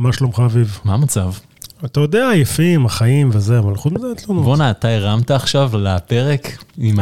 מה 0.00 0.12
שלומך, 0.12 0.42
אביב? 0.44 0.78
מה 0.84 0.94
המצב? 0.94 1.32
אתה 1.84 2.00
יודע, 2.00 2.30
עייפים, 2.30 2.86
החיים 2.86 3.30
וזה, 3.32 3.58
אבל 3.58 3.76
חוץ 3.76 3.92
מזה 3.92 4.06
תלונות. 4.16 4.44
בואנה, 4.44 4.70
אתה 4.70 4.88
הרמת 4.88 5.30
עכשיו 5.30 5.70
לפרק 5.78 6.64
עם 6.78 6.98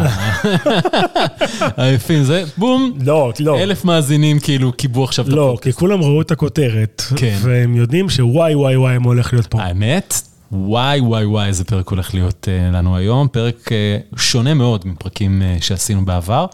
העייפים, 1.76 2.24
זה 2.30 2.45
בום, 2.56 2.92
לא, 3.04 3.32
לא. 3.40 3.58
אלף 3.58 3.84
מאזינים 3.84 4.38
כאילו 4.38 4.72
קיבלו 4.72 5.04
עכשיו 5.04 5.24
את 5.24 5.30
לא, 5.30 5.58
כי 5.62 5.72
כולם 5.72 6.03
ראו 6.03 6.22
את 6.22 6.30
הכותרת, 6.30 7.03
כן. 7.16 7.37
והם 7.40 7.76
יודעים 7.76 8.11
שוואי 8.11 8.54
וואי 8.54 8.76
וואי 8.76 8.99
מה 8.99 9.06
הולך 9.06 9.33
להיות 9.33 9.46
פה. 9.46 9.62
האמת, 9.62 10.15
וואי 10.53 11.01
וואי 11.01 11.24
וואי 11.24 11.46
איזה 11.49 11.65
פרק 11.65 11.88
הולך 11.88 12.15
להיות 12.15 12.49
uh, 12.49 12.74
לנו 12.74 12.96
היום, 12.96 13.28
פרק 13.28 13.69
uh, 13.69 14.19
שונה 14.19 14.54
מאוד 14.54 14.87
מפרקים 14.87 15.42
uh, 15.42 15.62
שעשינו 15.62 16.05
בעבר, 16.05 16.46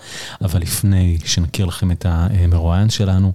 אבל 0.42 0.61
לפני 0.61 1.18
שנכיר 1.24 1.66
לכם 1.66 1.90
את 1.90 2.06
המרואיין 2.08 2.90
שלנו 2.90 3.32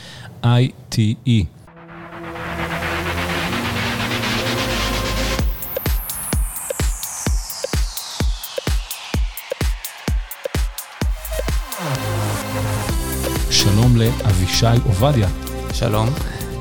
שלום 13.50 13.96
לאבישי 13.96 14.66
עובדיה. 14.84 15.28
שלום. 15.72 16.08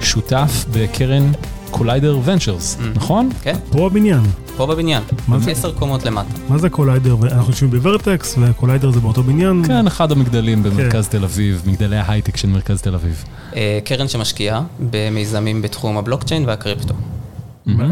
שותף 0.02 0.66
בקרן 0.72 1.31
Collider 1.73 2.20
Ventures, 2.23 2.78
נכון? 2.96 3.30
כן. 3.42 3.56
פה 3.72 3.90
בבניין. 3.90 4.22
פה 4.58 4.66
בבניין, 4.66 5.04
מה 5.28 5.40
זה? 5.40 5.52
עשר 5.52 5.72
קומות 5.72 6.06
למטה. 6.06 6.30
מה 6.50 6.58
זה 6.58 6.70
Collider? 6.70 7.16
אנחנו 7.32 7.52
יושבים 7.52 7.72
ב 7.72 7.80
Vertex, 7.80 8.38
ו 8.42 8.47
Collider 8.47 8.92
זה 8.92 9.00
באותו 9.00 9.24
בניין. 9.24 9.64
כן, 9.68 9.88
אחד 9.88 10.12
המגדלים 10.12 10.64
במרכז 10.64 11.08
תל 11.08 11.24
אביב, 11.24 11.64
מגדלי 11.66 11.97
ההייטק 11.97 12.38
של 12.38 12.47
מרכז 12.47 12.81
תל 12.81 12.96
אביב. 12.96 13.24
אה, 13.56 13.80
קרן 13.86 14.08
שמשקיעה 14.08 14.62
במיזמים 14.92 15.62
בתחום 15.62 15.97
הבלוקצ'יין 15.97 16.46
והקריפטו. 16.46 16.94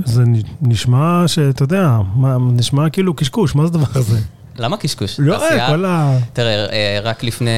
זה 0.05 0.23
נשמע 0.61 1.23
שאתה 1.27 1.63
יודע, 1.63 1.97
נשמע 2.39 2.89
כאילו 2.89 3.13
קשקוש, 3.13 3.55
מה 3.55 3.67
זה 3.67 3.67
הדבר 3.67 3.99
הזה? 3.99 4.19
למה 4.59 4.77
קשקוש? 4.77 5.15
לא, 5.19 5.37
תעשייה- 5.37 5.67
כל 5.67 5.85
ה... 5.85 6.17
תראה, 6.33 6.65
אה, 6.65 6.99
רק 7.03 7.23
לפני 7.23 7.49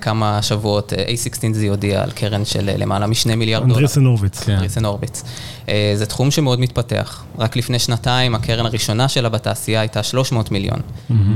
כמה 0.00 0.42
שבועות 0.42 0.92
אה, 0.92 1.04
A16Z 1.04 1.42
הודיע 1.68 2.02
על 2.02 2.10
קרן 2.10 2.44
של 2.44 2.68
אה, 2.68 2.76
למעלה 2.76 3.06
משני 3.06 3.34
מיליארד 3.36 3.62
דולר. 3.62 3.74
Andreessen 3.74 4.04
Horowitz. 4.04 4.40
כן. 4.44 4.52
Andreessen 4.52 4.84
Horowitz. 4.84 5.22
אה, 5.68 5.92
זה 5.94 6.06
תחום 6.06 6.30
שמאוד 6.30 6.60
מתפתח. 6.60 7.24
רק 7.38 7.56
לפני 7.56 7.78
שנתיים 7.78 8.34
הקרן 8.34 8.66
הראשונה 8.66 9.08
שלה 9.08 9.28
בתעשייה 9.28 9.80
הייתה 9.80 10.02
300 10.02 10.50
מיליון. 10.50 10.80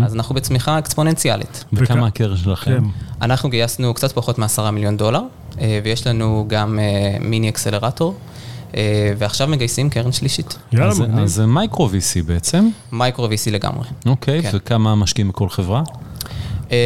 אז 0.04 0.14
אנחנו 0.14 0.34
בצמיחה 0.34 0.78
אקספוננציאלית. 0.78 1.64
וכמה 1.72 2.02
וכ- 2.04 2.08
הקרן 2.08 2.36
שלכם? 2.36 2.70
כן. 2.78 2.84
אנחנו 3.22 3.50
גייסנו 3.50 3.94
קצת 3.94 4.12
פחות 4.12 4.38
מעשרה 4.38 4.70
מיליון 4.70 4.96
דולר, 4.96 5.20
אה, 5.60 5.80
ויש 5.84 6.06
לנו 6.06 6.44
גם 6.48 6.78
אה, 6.78 6.84
מיני 7.20 7.48
אקסלרטור, 7.48 8.14
אה, 8.18 8.33
ועכשיו 9.18 9.48
מגייסים 9.48 9.90
קרן 9.90 10.12
שלישית. 10.12 10.58
יאללה, 10.72 10.88
אז- 10.88 11.00
מגניב. 11.00 11.18
אז 11.18 11.34
זה 11.34 11.46
micro 11.46 11.88
VC 11.88 12.22
בעצם, 12.26 12.68
micro 12.92 13.26
VC 13.26 13.50
לגמרי. 13.50 13.84
אוקיי, 14.06 14.42
כן. 14.42 14.50
וכמה 14.54 14.94
משקיעים 14.94 15.28
בכל 15.28 15.48
חברה? 15.48 15.82
אה, 16.72 16.76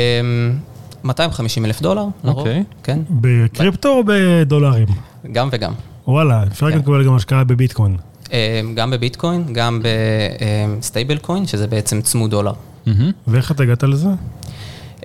250 1.05 1.65
אלף 1.65 1.81
דולר, 1.83 2.05
לרוב. 2.25 2.39
אוקיי. 2.39 2.65
כן, 2.83 2.99
בקריפטו 3.11 3.89
או 3.89 4.03
בדולרים? 4.07 4.87
גם 5.33 5.49
וגם. 5.53 5.73
וואלה, 6.09 6.43
אפשר 6.53 6.67
כן. 6.67 6.73
גם 6.73 6.79
לקבל 6.79 7.05
גם 7.07 7.15
השקעה 7.15 7.45
בביטקוין. 7.45 7.97
אה, 8.33 8.61
גם 8.75 8.91
בביטקוין, 8.91 9.45
גם 9.53 9.83
ב 10.79 11.19
stablecoin, 11.19 11.47
שזה 11.47 11.67
בעצם 11.67 12.01
צמוד 12.03 12.31
דולר. 12.31 12.53
ואיך 13.27 13.51
אתה 13.53 13.63
הגעת 13.63 13.83
לזה? 13.83 14.09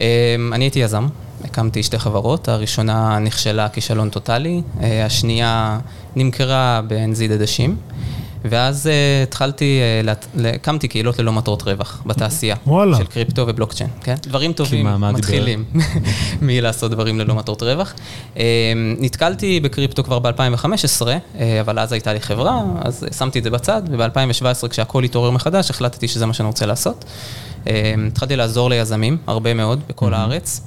אה, 0.02 0.36
אני 0.52 0.66
הייתי 0.66 0.80
יזם, 0.80 1.08
הקמתי 1.44 1.84
שתי 1.84 2.00
חברות, 2.00 2.48
הראשונה 2.50 3.20
נכשלה 3.20 3.70
כישלון 3.70 4.10
טוטאלי, 4.10 4.62
אה, 4.82 5.06
השנייה 5.06 5.80
נמכרה 6.16 6.82
בנזיד 6.88 7.32
עדשים, 7.32 7.76
ואז 8.46 8.88
אה, 8.88 9.24
התחלתי, 9.24 9.80
אה, 10.06 10.50
הקמתי 10.54 10.88
קהילות 10.88 11.20
ללא 11.20 11.32
מטרות 11.32 11.64
רווח 11.64 12.02
בתעשייה. 12.06 12.56
וואלה. 12.68 12.98
של 12.98 13.06
קריפטו 13.06 13.46
ובלוקצ'יין, 13.48 13.90
כן? 14.02 14.16
דברים 14.24 14.54
טובים? 14.54 15.02
מתחילים 15.02 15.64
מלעשות 16.42 16.92
דברים 16.92 17.20
ללא 17.20 17.36
מטרות 17.36 17.64
רווח. 17.64 17.94
נתקלתי 19.00 19.60
בקריפטו 19.60 20.04
כבר 20.04 20.20
ב-2015, 20.20 21.02
אבל 21.62 21.80
אז 21.80 21.92
הייתה 21.92 22.14
לי 22.14 22.20
חברה, 22.22 22.62
אז 22.82 23.06
שמתי 23.18 23.40
את 23.40 23.44
זה 23.44 23.50
בצד, 23.50 23.82
וב-2017 23.92 24.68
כשהכול 24.68 25.04
התעורר 25.04 25.32
מחדש, 25.32 25.70
החלטתי 25.70 26.08
שזה 26.08 26.26
מה 26.26 26.34
שאני 26.34 26.48
רוצה 26.48 26.66
לעשות. 26.66 27.06
התחלתי 28.08 28.36
לעזור 28.36 28.70
ליזמים, 28.70 29.18
הרבה 29.28 29.54
מאוד, 29.54 29.80
בכל 29.90 30.14
הארץ. 30.14 30.62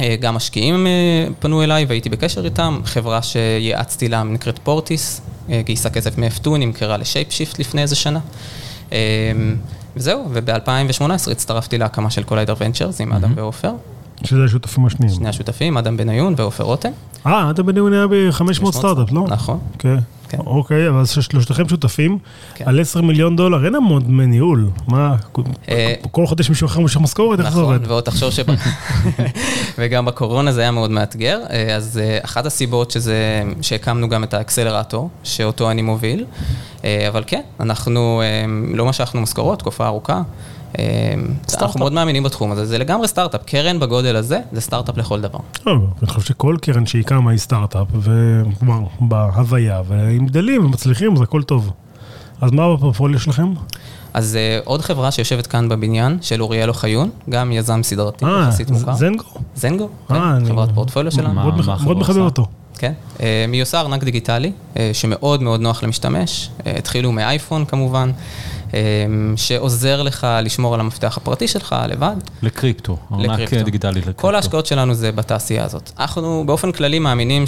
אה, 0.00 0.16
גם 0.20 0.34
משקיעים 0.34 0.86
אה, 0.86 1.26
פנו 1.40 1.62
אליי 1.62 1.84
והייתי 1.84 2.08
בקשר 2.08 2.44
איתם, 2.44 2.80
חברה 2.84 3.22
שייעצתי 3.22 4.08
לה 4.08 4.22
נקראת 4.22 4.58
פורטיס, 4.58 5.20
אה, 5.50 5.62
גייסה 5.64 5.90
כסף 5.90 6.18
מ-F2, 6.18 6.48
נמכרה 6.48 6.96
ל 6.96 7.02
ShapeShift 7.02 7.58
לפני 7.58 7.82
איזה 7.82 7.96
שנה. 7.96 8.20
וזהו, 9.96 10.28
וב-2018 10.32 11.30
הצטרפתי 11.30 11.78
להקמה 11.78 12.10
של 12.10 12.22
Collider 12.22 12.54
Ventures 12.58 13.00
עם 13.00 13.12
אדם 13.12 13.32
ועופר, 13.36 13.72
שזה 14.24 14.44
השותפים 14.44 14.86
השניים. 14.86 15.12
שני 15.12 15.28
השותפים, 15.28 15.76
אדם 15.76 15.96
בניון 15.96 16.34
ועופר 16.36 16.64
רותם. 16.64 16.90
אה, 17.26 17.50
אדם 17.50 17.62
בניון 17.62 17.92
היה 17.92 18.06
ב-500 18.06 18.72
סטארט-אפ, 18.72 19.12
לא? 19.12 19.26
נכון. 19.28 19.58
כן. 19.78 19.96
כן. 20.32 20.38
אוקיי, 20.46 20.88
אבל 20.88 21.04
שלושתכם 21.06 21.68
שותפים, 21.68 22.18
כן. 22.54 22.64
על 22.68 22.80
10 22.80 23.00
מיליון 23.00 23.36
דולר, 23.36 23.64
אין 23.64 23.74
המון 23.74 24.02
דמי 24.02 24.26
ניהול. 24.26 24.70
מה, 24.86 25.16
אה, 25.68 25.94
כל 26.10 26.26
חודש 26.26 26.48
מישהו 26.48 26.66
אחר 26.66 26.80
מושך 26.80 27.00
משכורת, 27.00 27.40
איך 27.40 27.48
זה 27.48 27.60
נכון, 27.60 27.74
עובד? 27.74 27.90
ועוד 27.90 28.04
תחשוב 28.04 28.30
שב... 28.30 28.44
וגם 29.78 30.04
בקורונה 30.04 30.52
זה 30.52 30.60
היה 30.60 30.70
מאוד 30.70 30.90
מאתגר, 30.90 31.40
אה, 31.50 31.76
אז 31.76 31.98
אה, 31.98 32.18
אחת 32.24 32.46
הסיבות 32.46 32.90
שזה, 32.90 33.42
שהקמנו 33.62 34.08
גם 34.08 34.24
את 34.24 34.34
האקסלרטור, 34.34 35.10
שאותו 35.24 35.70
אני 35.70 35.82
מוביל, 35.82 36.24
אבל 37.08 37.24
כן, 37.26 37.42
אנחנו 37.60 38.22
לא 38.74 38.86
משכנו 38.86 39.20
משכורות 39.20 39.58
תקופה 39.58 39.86
ארוכה. 39.86 40.22
אה, 40.78 41.14
אנחנו 41.60 41.80
מאוד 41.80 41.92
מאמינים 41.92 42.22
בתחום 42.22 42.52
הזה, 42.52 42.66
זה 42.66 42.78
לגמרי 42.78 43.08
סטארט-אפ, 43.08 43.40
קרן 43.46 43.80
בגודל 43.80 44.16
הזה, 44.16 44.40
זה 44.52 44.60
סטארט-אפ 44.60 44.96
לכל 44.96 45.20
דבר. 45.20 45.38
אני 45.66 45.76
חושב 46.06 46.20
שכל 46.20 46.56
קרן 46.60 46.86
שהיא 46.86 47.04
קמה 47.04 47.30
היא 47.30 47.38
סטארט-אפ, 47.38 47.86
וכבר 48.00 48.80
בהוויה, 49.00 49.82
ואם 49.88 50.26
גדלים 50.26 50.64
ומצליחים, 50.64 51.12
אז 51.12 51.20
הכל 51.20 51.42
טוב. 51.42 51.70
אז 52.40 52.50
מה 52.52 52.76
בפורטפוליו 52.76 53.20
שלכם? 53.20 53.52
אז 54.14 54.36
אה, 54.36 54.58
עוד 54.64 54.80
חברה 54.82 55.10
שיושבת 55.10 55.46
כאן 55.46 55.68
בבניין, 55.68 56.18
של 56.20 56.42
אוריאל 56.42 56.68
אוחיון, 56.68 57.10
גם 57.30 57.52
יזם 57.52 57.82
סדרתי, 57.82 58.24
אה, 58.24 58.44
יחסית 58.48 58.70
מוכר. 58.70 58.94
זנגו? 58.94 59.24
זנגו, 59.56 59.88
כן, 60.08 60.14
חברת 60.48 60.68
פורטפוליו 60.74 61.12
שלנו. 61.12 61.34
מאוד 61.34 61.54
מח- 61.58 61.68
החברה 61.68 61.84
מאוד 61.84 61.96
מחבב 61.98 62.16
עושה? 62.16 62.24
אותו. 62.24 62.46
כן, 62.78 62.92
היא 63.52 63.62
עושה 63.62 63.80
ארנק 63.80 64.04
דיגיטלי, 64.04 64.52
שמאוד 64.92 65.42
מאוד 65.42 65.60
נוח 65.60 65.82
למשתמש, 65.82 66.50
התחילו 66.66 67.12
מאייפון 67.12 67.64
כמובן, 67.64 68.10
שעוזר 69.36 70.02
לך 70.02 70.26
לשמור 70.42 70.74
על 70.74 70.80
המפתח 70.80 71.16
הפרטי 71.16 71.48
שלך 71.48 71.76
לבד. 71.88 72.16
לקריפטו, 72.42 72.96
ארנק 73.12 73.30
לקריפטו. 73.30 73.64
דיגיטלי 73.64 74.00
לקריפטו. 74.00 74.22
כל 74.22 74.34
ההשקעות 74.34 74.66
שלנו 74.66 74.94
זה 74.94 75.12
בתעשייה 75.12 75.64
הזאת. 75.64 75.90
אנחנו 75.98 76.44
באופן 76.46 76.72
כללי 76.72 76.98
מאמינים 76.98 77.44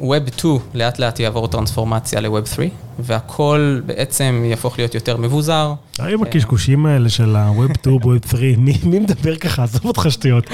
Web 0.00 0.36
2 0.36 0.58
לאט 0.74 0.98
לאט 0.98 1.20
יעבור 1.20 1.48
טרנספורמציה 1.48 2.20
ל-Web 2.20 2.54
3, 2.54 2.68
והכל 2.98 3.80
בעצם 3.86 4.42
יהפוך 4.46 4.78
להיות 4.78 4.94
יותר 4.94 5.16
מבוזר. 5.16 5.74
האם 5.98 6.22
הקשקושים 6.22 6.86
האלה 6.86 7.08
של 7.08 7.36
ה-Web 7.36 7.78
2, 7.80 7.98
Web 7.98 8.28
3, 8.30 8.42
מי, 8.56 8.78
מי 8.84 8.98
מדבר 8.98 9.36
ככה? 9.36 9.62
עזוב 9.62 9.86
אותך 9.86 10.06
שטויות. 10.10 10.46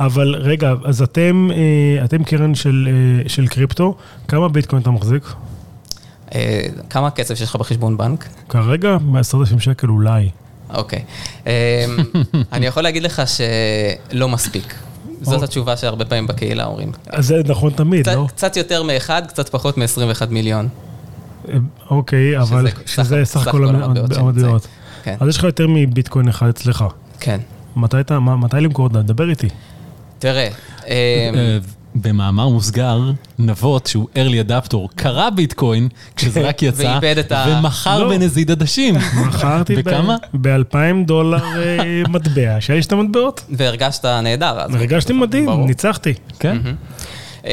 אבל 0.00 0.34
רגע, 0.38 0.72
אז 0.84 1.02
אתם, 1.02 1.48
אה, 1.52 2.04
אתם 2.04 2.24
קרן 2.24 2.54
של, 2.54 2.88
אה, 2.90 3.28
של 3.28 3.46
קריפטו, 3.46 3.94
כמה 4.28 4.48
ביטקוין 4.48 4.82
אתה 4.82 4.90
מחזיק? 4.90 5.22
אה, 6.34 6.66
כמה 6.90 7.10
כסף 7.10 7.34
יש 7.34 7.42
לך 7.42 7.56
בחשבון 7.56 7.96
בנק? 7.96 8.28
כרגע, 8.48 8.96
מ-10,000 9.00 9.60
שקל 9.60 9.88
אולי. 9.88 10.30
אוקיי. 10.74 11.04
אני 12.52 12.66
יכול 12.66 12.82
להגיד 12.82 13.02
לך 13.02 13.22
שלא 13.26 14.28
מספיק. 14.28 14.74
זאת 15.22 15.42
התשובה 15.42 15.76
שהרבה 15.76 16.04
פעמים 16.04 16.26
בקהילה 16.26 16.64
אומרים. 16.64 16.92
אז 17.06 17.26
זה 17.26 17.40
נכון 17.46 17.72
תמיד, 17.72 18.08
לא? 18.08 18.26
קצת 18.28 18.56
יותר 18.56 18.82
מאחד, 18.82 19.22
קצת 19.28 19.48
פחות 19.48 19.78
מ-21 19.78 20.26
מיליון. 20.30 20.68
אוקיי, 21.90 22.38
אבל 22.38 22.66
שזה 22.86 23.24
סך 23.24 23.46
הכל 23.46 23.64
המטבעות. 23.64 24.66
כן. 25.02 25.16
אז 25.20 25.28
יש 25.28 25.36
לך 25.36 25.44
יותר 25.44 25.66
מביטקוין 25.68 26.28
אחד 26.28 26.48
אצלך. 26.48 26.84
כן. 27.20 27.40
מתי 27.76 28.60
למכור? 28.60 28.88
דבר 28.88 29.30
איתי. 29.30 29.48
תראה, 30.18 30.48
אה, 30.88 31.58
במאמר 31.94 32.48
מוסגר, 32.48 33.00
נבות, 33.38 33.86
שהוא 33.86 34.08
early 34.14 34.48
adapter, 34.50 34.76
קרא 34.96 35.30
ביטקוין 35.30 35.88
כשזה 36.16 36.40
רק 36.40 36.62
יצא, 36.66 36.98
ומכר 37.48 38.04
לא. 38.04 38.08
בנזיד 38.08 38.50
עדשים. 38.50 38.94
מכרתי 39.26 39.76
ב-2,000 40.34 41.06
דולר 41.06 41.44
אה, 41.44 42.02
מטבע, 42.12 42.60
שיש 42.60 42.86
את 42.86 42.92
המטבעות. 42.92 43.44
והרגשת 43.50 44.04
נהדר. 44.04 44.60
הרגשתי 44.60 45.12
מדהים, 45.12 45.50
ניצחתי. 45.50 46.14
כן. 46.38 46.56
אמ, 47.44 47.50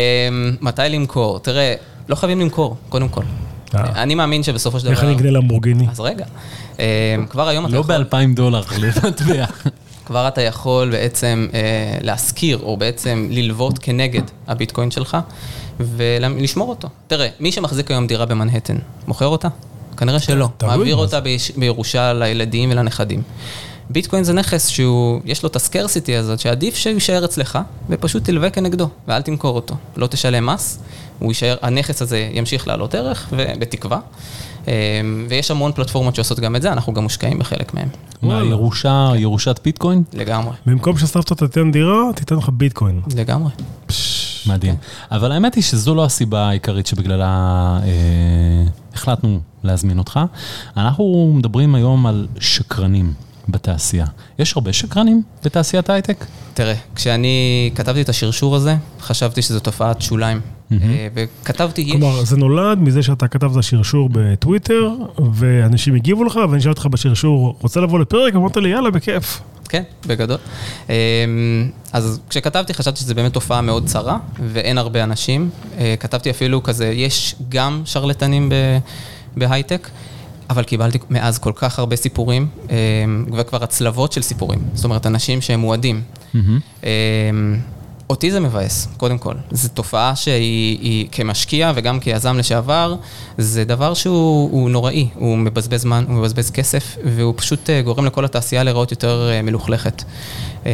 מתי 0.62 0.82
למכור? 0.90 1.40
תראה, 1.40 1.74
לא 2.10 2.16
חייבים 2.16 2.40
למכור, 2.40 2.78
קודם 2.90 3.10
כל. 3.10 3.24
אה. 3.76 4.04
אני 4.04 4.16
מאמין 4.16 4.44
שבסופו 4.44 4.80
של 4.80 4.86
דבר... 4.86 4.94
איך 4.94 5.04
אני 5.04 5.16
אקנה 5.16 5.32
למבורגיני? 5.32 5.88
אז 5.92 6.00
רגע, 6.00 6.26
אמ, 6.80 6.84
כבר 7.30 7.48
היום 7.48 7.66
אתה 7.66 7.74
לא 7.74 7.80
יכול... 7.80 7.96
לא 7.96 8.04
ב-2,000 8.04 8.36
דולר 8.36 8.62
למטבע. 8.80 9.46
כבר 10.12 10.28
אתה 10.28 10.42
יכול 10.42 10.92
בעצם 10.92 11.48
אה, 11.54 11.60
להשכיר, 12.02 12.60
או 12.63 12.78
בעצם 12.78 13.28
ללוות 13.30 13.80
כנגד 13.80 14.22
הביטקוין 14.48 14.92
שלך, 14.92 15.18
ולשמור 15.80 16.69
אותו. 16.69 16.90
תראה, 17.08 17.28
מי 17.40 17.52
שמחזיק 17.52 17.92
היום 17.92 18.08
דירה 18.08 18.25
במנהטן, 18.25 18.78
מוכר 19.08 19.28
אותה? 19.28 19.48
כנראה 19.98 20.19
שלא. 20.19 20.50
מעביר 20.63 20.96
אותה 20.96 21.19
בירושה 21.56 22.13
לילדים 22.13 22.72
ולנכדים. 22.72 23.22
ביטקוין 23.90 24.24
זה 24.24 24.34
נכס 24.34 24.68
שהוא, 24.68 25.22
יש 25.25 25.44
לו 25.44 25.50
את 25.50 25.56
הסקרסיטי 25.56 26.16
הזאת, 26.16 26.40
שעדיף 26.40 26.75
שהוא 26.75 26.94
יישאר 26.94 27.25
אצלך, 27.25 27.60
ופשוט 27.90 28.24
תלווה 28.25 28.50
כנגדו, 28.50 28.90
ואל 29.08 29.22
תמכור 29.22 29.56
אותו. 29.56 29.75
לא 29.96 30.08
תשלם 30.08 30.46
מס, 30.46 30.80
הוא 31.19 31.31
יישאר, 31.31 31.56
הנכס 31.62 32.02
הזה 32.02 32.30
ימשיך 32.34 32.68
לעלות 32.68 32.96
ערך, 32.96 33.28
ובתקווה. 33.31 34.00
אמ, 34.68 35.25
ויש 35.30 35.52
המון 35.52 35.72
פלטפורמות 35.72 36.16
שעושות 36.16 36.40
גם 36.40 36.56
את 36.56 36.62
זה, 36.62 36.72
אנחנו 36.72 36.94
גם 36.94 37.04
מושקעים 37.04 37.40
בחלק 37.40 37.74
מהם. 37.74 37.88
מה, 38.22 38.44
ירושה, 38.44 39.12
ירושת 39.16 39.60
ביטקוין? 39.63 40.04
לגמרי. 40.13 40.54
במקום 40.66 40.98
שסבתא 40.98 41.34
תיתן 41.34 41.72
דירה, 41.72 42.02
תיתן 42.16 42.36
לך 42.36 42.50
ביטקוין. 42.54 43.02
לגמרי. 43.16 43.52
מדהים. 44.48 44.75
אבל 45.12 45.31
האמת 45.31 45.56
היא 45.56 45.63
שזו 45.63 45.96
לא 45.96 46.06
הסיבה 46.06 46.50
העיקרית 46.50 46.88
שבגללה 46.88 47.80
אה, 47.84 48.63
החלטנו 48.94 49.40
להזמין 49.63 49.98
אותך. 49.98 50.19
אנחנו 50.78 51.34
מדברים 51.36 51.75
היום 51.75 52.08
על 52.08 52.28
שקרנים. 52.40 53.13
בתעשייה. 53.51 54.06
יש 54.39 54.53
הרבה 54.56 54.74
שקרנים 54.74 55.21
בתעשיית 55.45 55.89
ההייטק? 55.89 56.25
תראה, 56.53 56.75
כשאני 56.95 57.71
כתבתי 57.75 58.01
את 58.01 58.09
השרשור 58.09 58.56
הזה, 58.56 58.75
חשבתי 59.01 59.42
שזו 59.42 59.59
תופעת 59.59 60.01
שוליים. 60.01 60.39
Mm-hmm. 60.71 60.75
וכתבתי. 61.13 61.92
כלומר, 61.92 62.24
זה 62.24 62.38
נולד 62.38 62.80
מזה 62.80 63.03
שאתה 63.03 63.27
כתבת 63.27 63.63
שרשור 63.63 64.09
בטוויטר, 64.12 64.89
ואנשים 65.33 65.95
הגיבו 65.95 66.24
לך, 66.24 66.39
ואני 66.50 66.62
שאלתי 66.62 66.80
אותך 66.80 66.86
בשרשור, 66.86 67.56
רוצה 67.62 67.80
לבוא 67.80 68.00
לפרק? 68.00 68.36
אמרת 68.36 68.57
לי, 68.57 68.69
יאללה, 68.69 68.92
בכיף. 68.92 69.42
כן, 69.69 69.83
בגדול. 70.06 70.38
אמ, 70.89 70.94
אז 71.94 72.19
כשכתבתי 72.30 72.74
חשבתי 72.74 73.00
שזו 73.00 73.15
באמת 73.15 73.33
תופעה 73.33 73.62
מאוד 73.62 73.86
צרה, 73.86 74.18
ואין 74.53 74.77
הרבה 74.77 75.03
אנשים. 75.03 75.50
אה, 75.77 75.95
כתבתי 76.00 76.30
אפילו 76.30 76.63
כזה, 76.63 76.88
יש 76.88 77.36
גם 77.50 77.81
שרלטנים 77.86 78.51
בהייטק. 79.38 79.89
אבל 80.51 80.63
קיבלתי 80.63 80.98
מאז 81.09 81.39
כל 81.39 81.51
כך 81.56 81.80
הרבה 81.80 81.95
סיפורים, 81.95 82.48
אמ, 82.69 83.25
וכבר 83.38 83.63
הצלבות 83.63 84.12
של 84.12 84.21
סיפורים. 84.21 84.59
זאת 84.74 84.86
אומרת, 84.86 85.06
אנשים 85.06 85.42
שהם 85.42 85.59
מועדים. 85.59 86.01
Mm-hmm. 86.36 86.86
אותי 88.12 88.31
זה 88.31 88.40
מבאס, 88.40 88.88
קודם 88.98 89.18
כל. 89.18 89.34
זו 89.52 89.69
תופעה 89.69 90.16
שהיא 90.16 91.08
כמשקיע 91.12 91.72
וגם 91.75 92.00
כיזם 92.00 92.38
לשעבר, 92.38 92.96
זה 93.38 93.63
דבר 93.63 93.94
שהוא 93.94 94.69
נוראי. 94.69 95.08
הוא 95.16 95.38
מבזבז 95.38 95.81
זמן, 95.81 96.06
הוא 96.08 96.16
מבזבז 96.16 96.52
כסף, 96.52 96.98
והוא 97.06 97.34
פשוט 97.38 97.69
אה, 97.69 97.81
גורם 97.81 98.06
לכל 98.06 98.25
התעשייה 98.25 98.63
להיראות 98.63 98.92
יותר 98.92 99.30
אה, 99.31 99.42
מלוכלכת. 99.42 100.04
אה, 100.66 100.72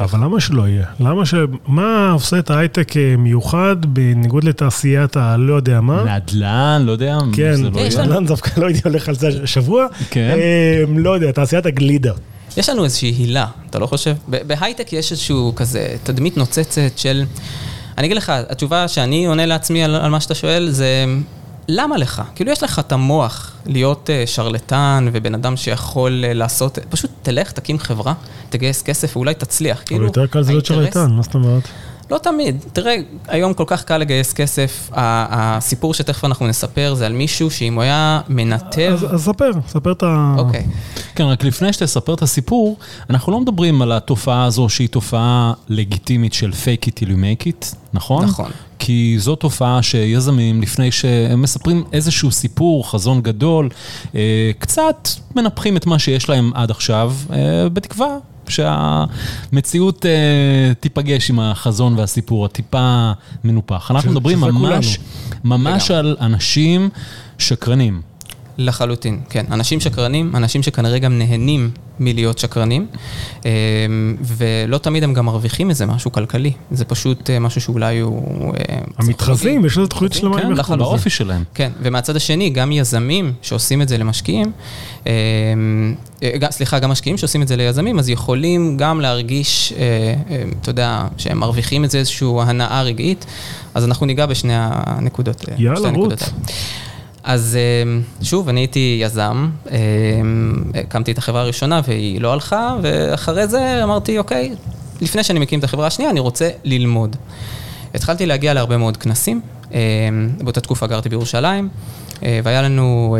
אבל 0.00 0.24
למה 0.24 0.40
שלא 0.40 0.68
יהיה? 0.68 0.86
למה 1.00 1.26
ש... 1.26 1.34
מה 1.66 2.10
עושה 2.10 2.38
את 2.38 2.50
ההייטק 2.50 2.92
מיוחד 3.18 3.76
בניגוד 3.88 4.44
לתעשיית 4.44 5.16
הלא 5.16 5.54
יודע 5.54 5.80
מה? 5.80 6.04
נדל"ן, 6.16 6.82
לא 6.84 6.92
יודע. 6.92 7.18
כן, 7.32 7.54
לא 7.60 7.70
נדל"ן 7.70 8.26
דווקא 8.26 8.60
לא 8.60 8.66
הייתי 8.66 8.80
הולך 8.84 9.08
על 9.08 9.14
זה 9.14 9.28
השבוע. 9.42 9.86
כן. 10.10 10.38
לא 10.96 11.14
יודע, 11.14 11.32
תעשיית 11.32 11.66
הגלידה. 11.66 12.12
יש 12.56 12.68
לנו 12.68 12.84
איזושהי 12.84 13.10
הילה, 13.10 13.46
אתה 13.70 13.78
לא 13.78 13.86
חושב? 13.86 14.14
בהייטק 14.28 14.92
יש 14.92 15.12
איזשהו 15.12 15.52
כזה 15.56 15.96
תדמית 16.02 16.36
נוצצת 16.36 16.98
של... 16.98 17.24
אני 17.98 18.06
אגיד 18.06 18.16
לך, 18.16 18.32
התשובה 18.48 18.88
שאני 18.88 19.26
עונה 19.26 19.46
לעצמי 19.46 19.84
על, 19.84 19.94
על 19.94 20.10
מה 20.10 20.20
שאתה 20.20 20.34
שואל 20.34 20.70
זה, 20.70 21.04
למה 21.68 21.96
לך? 21.96 22.22
כאילו 22.34 22.52
יש 22.52 22.62
לך 22.62 22.78
את 22.78 22.92
המוח 22.92 23.52
להיות 23.66 24.10
uh, 24.10 24.28
שרלטן 24.28 25.08
ובן 25.12 25.34
אדם 25.34 25.56
שיכול 25.56 26.24
uh, 26.24 26.34
לעשות, 26.34 26.78
פשוט 26.88 27.10
תלך, 27.22 27.52
תקים 27.52 27.78
חברה, 27.78 28.14
תגייס 28.50 28.82
כסף 28.82 29.16
ואולי 29.16 29.34
תצליח. 29.34 29.76
אבל 29.76 29.86
כאילו, 29.86 30.04
יותר 30.04 30.26
קל 30.26 30.42
זה 30.42 30.52
להיות 30.52 30.66
שרלטן, 30.66 31.10
מה 31.10 31.22
זאת 31.22 31.34
אומרת? 31.34 31.62
לא 32.10 32.18
תמיד. 32.18 32.64
תראה, 32.72 32.96
היום 33.28 33.54
כל 33.54 33.64
כך 33.66 33.84
קל 33.84 33.98
לגייס 33.98 34.32
כסף. 34.32 34.90
הסיפור 34.92 35.94
שתכף 35.94 36.24
אנחנו 36.24 36.46
נספר 36.46 36.94
זה 36.94 37.06
על 37.06 37.12
מישהו 37.12 37.50
שאם 37.50 37.74
הוא 37.74 37.82
היה 37.82 38.20
מנתב... 38.28 38.90
אז, 38.92 39.14
אז 39.14 39.24
ספר, 39.24 39.50
ספר 39.68 39.92
את 39.92 40.02
ה... 40.02 40.34
אוקיי. 40.38 40.66
כן, 41.14 41.24
רק 41.24 41.44
לפני 41.44 41.72
שתספר 41.72 42.14
את 42.14 42.22
הסיפור, 42.22 42.76
אנחנו 43.10 43.32
לא 43.32 43.40
מדברים 43.40 43.82
על 43.82 43.92
התופעה 43.92 44.44
הזו 44.44 44.68
שהיא 44.68 44.88
תופעה 44.88 45.52
לגיטימית 45.68 46.32
של 46.32 46.50
fake 46.50 46.88
it 46.88 46.92
till 47.00 47.08
you 47.08 47.16
make 47.16 47.46
it, 47.46 47.76
נכון? 47.92 48.24
נכון. 48.24 48.50
כי 48.78 49.16
זו 49.18 49.36
תופעה 49.36 49.82
שיזמים, 49.82 50.62
לפני 50.62 50.92
שהם 50.92 51.42
מספרים 51.42 51.84
איזשהו 51.92 52.30
סיפור, 52.30 52.90
חזון 52.90 53.20
גדול, 53.20 53.68
אה, 54.14 54.50
קצת 54.58 55.08
מנפחים 55.36 55.76
את 55.76 55.86
מה 55.86 55.98
שיש 55.98 56.28
להם 56.28 56.50
עד 56.54 56.70
עכשיו, 56.70 57.12
אה, 57.32 57.68
בתקווה 57.68 58.16
שהמציאות 58.50 60.06
אה, 60.06 60.74
תיפגש 60.80 61.30
עם 61.30 61.40
החזון 61.40 61.98
והסיפור 61.98 62.44
הטיפה 62.44 63.12
מנופח. 63.44 63.90
אנחנו 63.90 64.10
מדברים 64.10 64.40
ממש, 64.40 64.98
ממש 65.44 65.90
על 65.90 66.16
אנשים 66.20 66.88
שקרנים. 67.38 68.15
לחלוטין, 68.58 69.20
כן. 69.30 69.44
אנשים 69.50 69.80
שקרנים, 69.80 70.36
אנשים 70.36 70.62
שכנראה 70.62 70.98
גם 70.98 71.18
נהנים 71.18 71.70
מלהיות 72.00 72.38
שקרנים, 72.38 72.86
אה, 73.46 73.50
ולא 74.22 74.78
תמיד 74.78 75.04
הם 75.04 75.14
גם 75.14 75.26
מרוויחים 75.26 75.70
איזה 75.70 75.86
משהו 75.86 76.12
כלכלי. 76.12 76.52
זה 76.70 76.84
פשוט 76.84 77.30
אה, 77.30 77.38
משהו 77.38 77.60
שאולי 77.60 77.98
הוא... 77.98 78.54
אה, 78.54 78.78
המתחזים, 78.98 79.64
יש 79.64 79.78
לזה 79.78 79.86
תוכנית 79.86 80.12
שלמה 80.12 80.42
כן, 80.42 80.52
לחלוטין. 80.52 80.86
באופי 80.86 81.10
שלהם. 81.10 81.44
כן, 81.54 81.72
ומהצד 81.82 82.16
השני, 82.16 82.50
גם 82.50 82.72
יזמים 82.72 83.32
שעושים 83.42 83.82
את 83.82 83.88
זה 83.88 83.98
למשקיעים, 83.98 84.52
סליחה, 86.50 86.78
גם 86.78 86.90
משקיעים 86.90 87.18
שעושים 87.18 87.42
את 87.42 87.48
זה 87.48 87.56
ליזמים, 87.56 87.98
אז 87.98 88.08
יכולים 88.08 88.76
גם 88.76 89.00
להרגיש, 89.00 89.72
אתה 90.60 90.70
יודע, 90.70 91.06
שהם 91.18 91.38
מרוויחים 91.38 91.84
את 91.84 91.90
זה 91.90 91.98
איזושהי 91.98 92.28
הנאה 92.40 92.82
רגעית, 92.82 93.26
אז 93.74 93.84
אנחנו 93.84 94.06
ניגע 94.06 94.26
בשני 94.26 94.52
הנקודות. 94.56 95.44
יאללה, 95.58 95.90
רוץ. 95.90 96.22
אז 97.26 97.58
אמ, 97.84 98.02
שוב, 98.22 98.48
אני 98.48 98.60
הייתי 98.60 98.98
יזם, 99.02 99.50
אמ, 99.70 100.62
הקמתי 100.74 101.12
את 101.12 101.18
החברה 101.18 101.40
הראשונה 101.40 101.80
והיא 101.88 102.20
לא 102.20 102.32
הלכה, 102.32 102.76
ואחרי 102.82 103.46
זה 103.46 103.84
אמרתי, 103.84 104.18
אוקיי, 104.18 104.54
לפני 105.00 105.24
שאני 105.24 105.38
מקים 105.38 105.58
את 105.58 105.64
החברה 105.64 105.86
השנייה, 105.86 106.10
אני 106.10 106.20
רוצה 106.20 106.50
ללמוד. 106.64 107.16
התחלתי 107.94 108.26
להגיע 108.26 108.54
להרבה 108.54 108.76
מאוד 108.76 108.96
כנסים, 108.96 109.40
אמ, 109.72 109.78
באותה 110.38 110.60
תקופה 110.60 110.86
גרתי 110.86 111.08
בירושלים, 111.08 111.68
אה, 112.22 112.40
והיה 112.44 112.62
לנו 112.62 113.16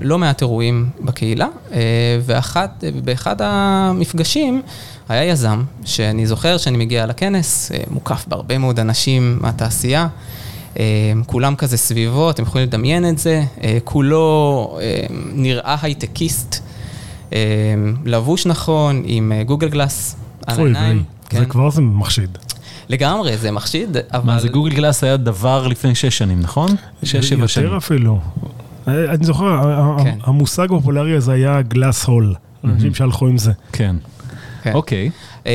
לא 0.00 0.18
מעט 0.18 0.40
אירועים 0.40 0.90
בקהילה, 1.00 1.46
אה, 1.72 1.80
ובאחד 2.94 3.40
המפגשים 3.40 4.62
היה 5.08 5.24
יזם, 5.24 5.62
שאני 5.84 6.26
זוכר 6.26 6.58
שאני 6.58 6.76
מגיע 6.76 7.06
לכנס, 7.06 7.72
אה, 7.72 7.78
מוקף 7.90 8.24
בהרבה 8.28 8.58
מאוד 8.58 8.80
אנשים 8.80 9.38
מהתעשייה. 9.40 10.08
אמ, 10.78 11.22
כולם 11.26 11.56
כזה 11.56 11.76
סביבו, 11.76 12.30
אתם 12.30 12.42
יכולים 12.42 12.66
לדמיין 12.66 13.08
את 13.08 13.18
זה, 13.18 13.42
אה, 13.62 13.78
כולו 13.84 14.78
אמ, 14.80 15.30
נראה 15.32 15.76
הייטקיסט, 15.82 16.62
אמ, 17.32 17.36
לבוש 18.04 18.46
נכון, 18.46 19.02
עם 19.04 19.32
אה, 19.32 19.42
גוגל 19.42 19.68
גלאס 19.68 20.16
על 20.46 20.60
העיניים. 20.60 21.02
זה 21.32 21.44
כבר 21.46 21.70
זה 21.70 21.82
מחשיד. 21.82 22.38
לגמרי, 22.88 23.36
זה 23.36 23.50
מחשיד, 23.50 23.96
אבל... 24.12 24.24
מה 24.24 24.40
זה 24.40 24.48
גוגל 24.48 24.74
גלאס 24.74 25.04
היה 25.04 25.16
דבר 25.16 25.66
לפני 25.66 25.94
שש 25.94 26.18
שנים, 26.18 26.40
נכון? 26.40 26.68
שש, 27.02 27.16
שבע 27.16 27.48
שנים. 27.48 27.66
יותר 27.66 27.78
אפילו. 27.78 28.20
אה, 28.88 29.14
אני 29.14 29.26
זוכר, 29.26 29.62
כן. 30.04 30.18
המושג 30.22 30.64
הפופולרי 30.64 31.16
הזה 31.16 31.32
היה 31.32 31.62
גלאס 31.62 32.04
הול. 32.04 32.34
אנשים 32.64 32.94
שהלכו 32.94 33.26
עם 33.26 33.38
זה. 33.38 33.52
כן. 33.72 33.96
כן. 34.62 34.72
אוקיי. 34.72 35.10
אמ, 35.46 35.52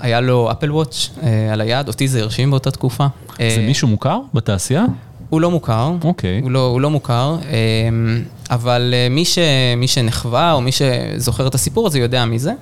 היה 0.00 0.20
לו 0.20 0.50
אפל 0.50 0.72
וואץ' 0.72 1.10
אה, 1.22 1.52
על 1.52 1.60
היד, 1.60 1.88
אותי 1.88 2.08
זה 2.08 2.20
הרשים 2.20 2.50
באותה 2.50 2.70
תקופה. 2.70 3.06
זה 3.48 3.60
אה, 3.60 3.66
מישהו 3.66 3.88
מוכר 3.88 4.20
בתעשייה? 4.34 4.84
הוא 5.30 5.40
לא 5.40 5.50
מוכר. 5.50 5.92
אוקיי. 6.04 6.40
הוא 6.42 6.50
לא, 6.50 6.66
הוא 6.66 6.80
לא 6.80 6.90
מוכר, 6.90 7.36
אמ, 7.88 8.22
אבל 8.50 8.94
אה, 8.96 9.08
מי, 9.10 9.24
ש, 9.24 9.38
מי 9.76 9.88
שנחווה 9.88 10.52
או 10.52 10.60
מי 10.60 10.70
שזוכר 10.72 11.46
את 11.46 11.54
הסיפור 11.54 11.86
הזה 11.86 11.98
יודע 11.98 12.24
מי 12.24 12.38
זה. 12.38 12.52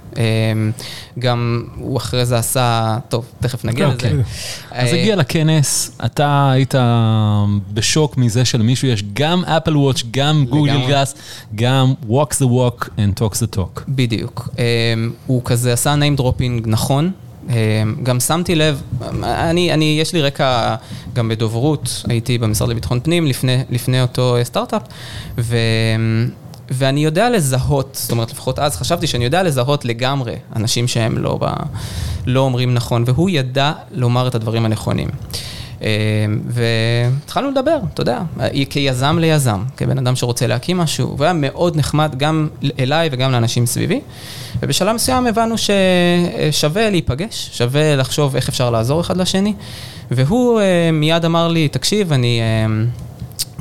גם 1.19 1.65
הוא 1.77 1.97
אחרי 1.97 2.27
זה 2.27 2.39
עשה, 2.39 2.99
טוב, 3.09 3.25
תכף 3.41 3.65
נגיע 3.65 3.87
אוקיי. 3.87 4.13
לזה. 4.13 4.23
אז 4.71 4.89
אה, 4.89 5.01
הגיע 5.01 5.17
לכנס, 5.17 5.91
אתה 6.05 6.51
היית 6.53 6.75
בשוק 7.75 8.17
מזה 8.17 8.45
שלמישהו 8.45 8.89
יש 8.89 9.05
גם 9.13 9.45
אפל 9.45 9.77
וואץ', 9.77 10.03
גם 10.11 10.45
גוגל. 10.49 10.87
גלאס, 10.89 11.15
גם 11.55 11.95
walks 12.09 12.37
the 12.41 12.47
walk 12.47 12.85
and 12.85 13.21
talks 13.21 13.37
the 13.37 13.57
talk. 13.57 13.81
בדיוק. 13.89 14.49
הוא 15.27 15.43
כזה 15.45 15.73
עשה 15.73 15.95
name 15.95 16.21
dropping 16.21 16.67
נכון. 16.67 17.11
אמ, 17.49 17.55
גם 18.03 18.21
שמתי 18.21 18.55
לב, 18.55 18.83
אני, 19.23 19.73
אני, 19.73 19.99
יש 20.01 20.13
לי 20.13 20.23
רקע 20.23 20.75
גם 21.13 21.29
בדוברות, 21.29 22.03
הייתי 22.09 22.39
במשרד 22.39 22.69
לביטחון 22.69 23.01
פנים 23.01 23.27
לפני, 23.27 23.65
לפני 23.71 24.03
אותו 24.03 24.37
אה, 24.37 24.45
סטארט-אפ, 24.45 24.83
ו, 25.39 25.57
ואני 26.71 27.05
יודע 27.05 27.31
לזהות, 27.31 27.99
זאת 28.01 28.11
אומרת, 28.11 28.31
לפחות 28.31 28.59
אז 28.59 28.77
חשבתי 28.77 29.07
שאני 29.07 29.25
יודע 29.25 29.43
לזהות 29.43 29.85
לגמרי 29.85 30.35
אנשים 30.57 30.89
שהם 30.89 31.19
לא, 31.19 31.39
ב, 31.41 31.47
לא 32.27 32.41
אומרים 32.41 32.75
נכון, 32.75 33.05
והוא 33.07 33.31
ידע 33.31 33.73
לומר 33.93 34.29
את 34.29 34.35
הדברים 34.35 34.65
הנכונים. 34.65 35.09
אמ, 35.81 35.87
והתחלנו 36.47 37.51
לדבר, 37.51 37.79
אתה 37.95 38.01
יודע, 38.01 38.21
כיזם 38.71 39.19
ליזם, 39.21 39.65
כבן 39.77 39.99
אדם 39.99 40.17
שרוצה 40.17 40.47
להקים 40.47 40.79
משהו, 40.79 41.09
והוא 41.09 41.25
היה 41.25 41.33
מאוד 41.33 41.77
נחמד 41.77 42.15
גם 42.17 42.49
אליי 42.79 43.09
וגם 43.13 43.33
לאנשים 43.33 43.67
סביבי, 43.67 44.01
ובשלב 44.63 44.95
מסוים 44.95 45.27
הבנו 45.27 45.55
ששווה 45.59 46.91
להיפגש, 46.91 47.51
שווה 47.53 47.97
לחשוב 47.97 48.37
איך 48.37 48.49
אפשר 48.49 48.71
לעזור 48.71 49.01
אחד 49.01 49.17
לשני, 49.17 49.55
והוא 50.11 50.61
אה, 50.61 50.91
מיד 50.93 51.25
אמר 51.25 51.49
לי, 51.49 51.69
תקשיב, 51.69 52.13
אני 52.13 52.41
אה, 52.41 52.85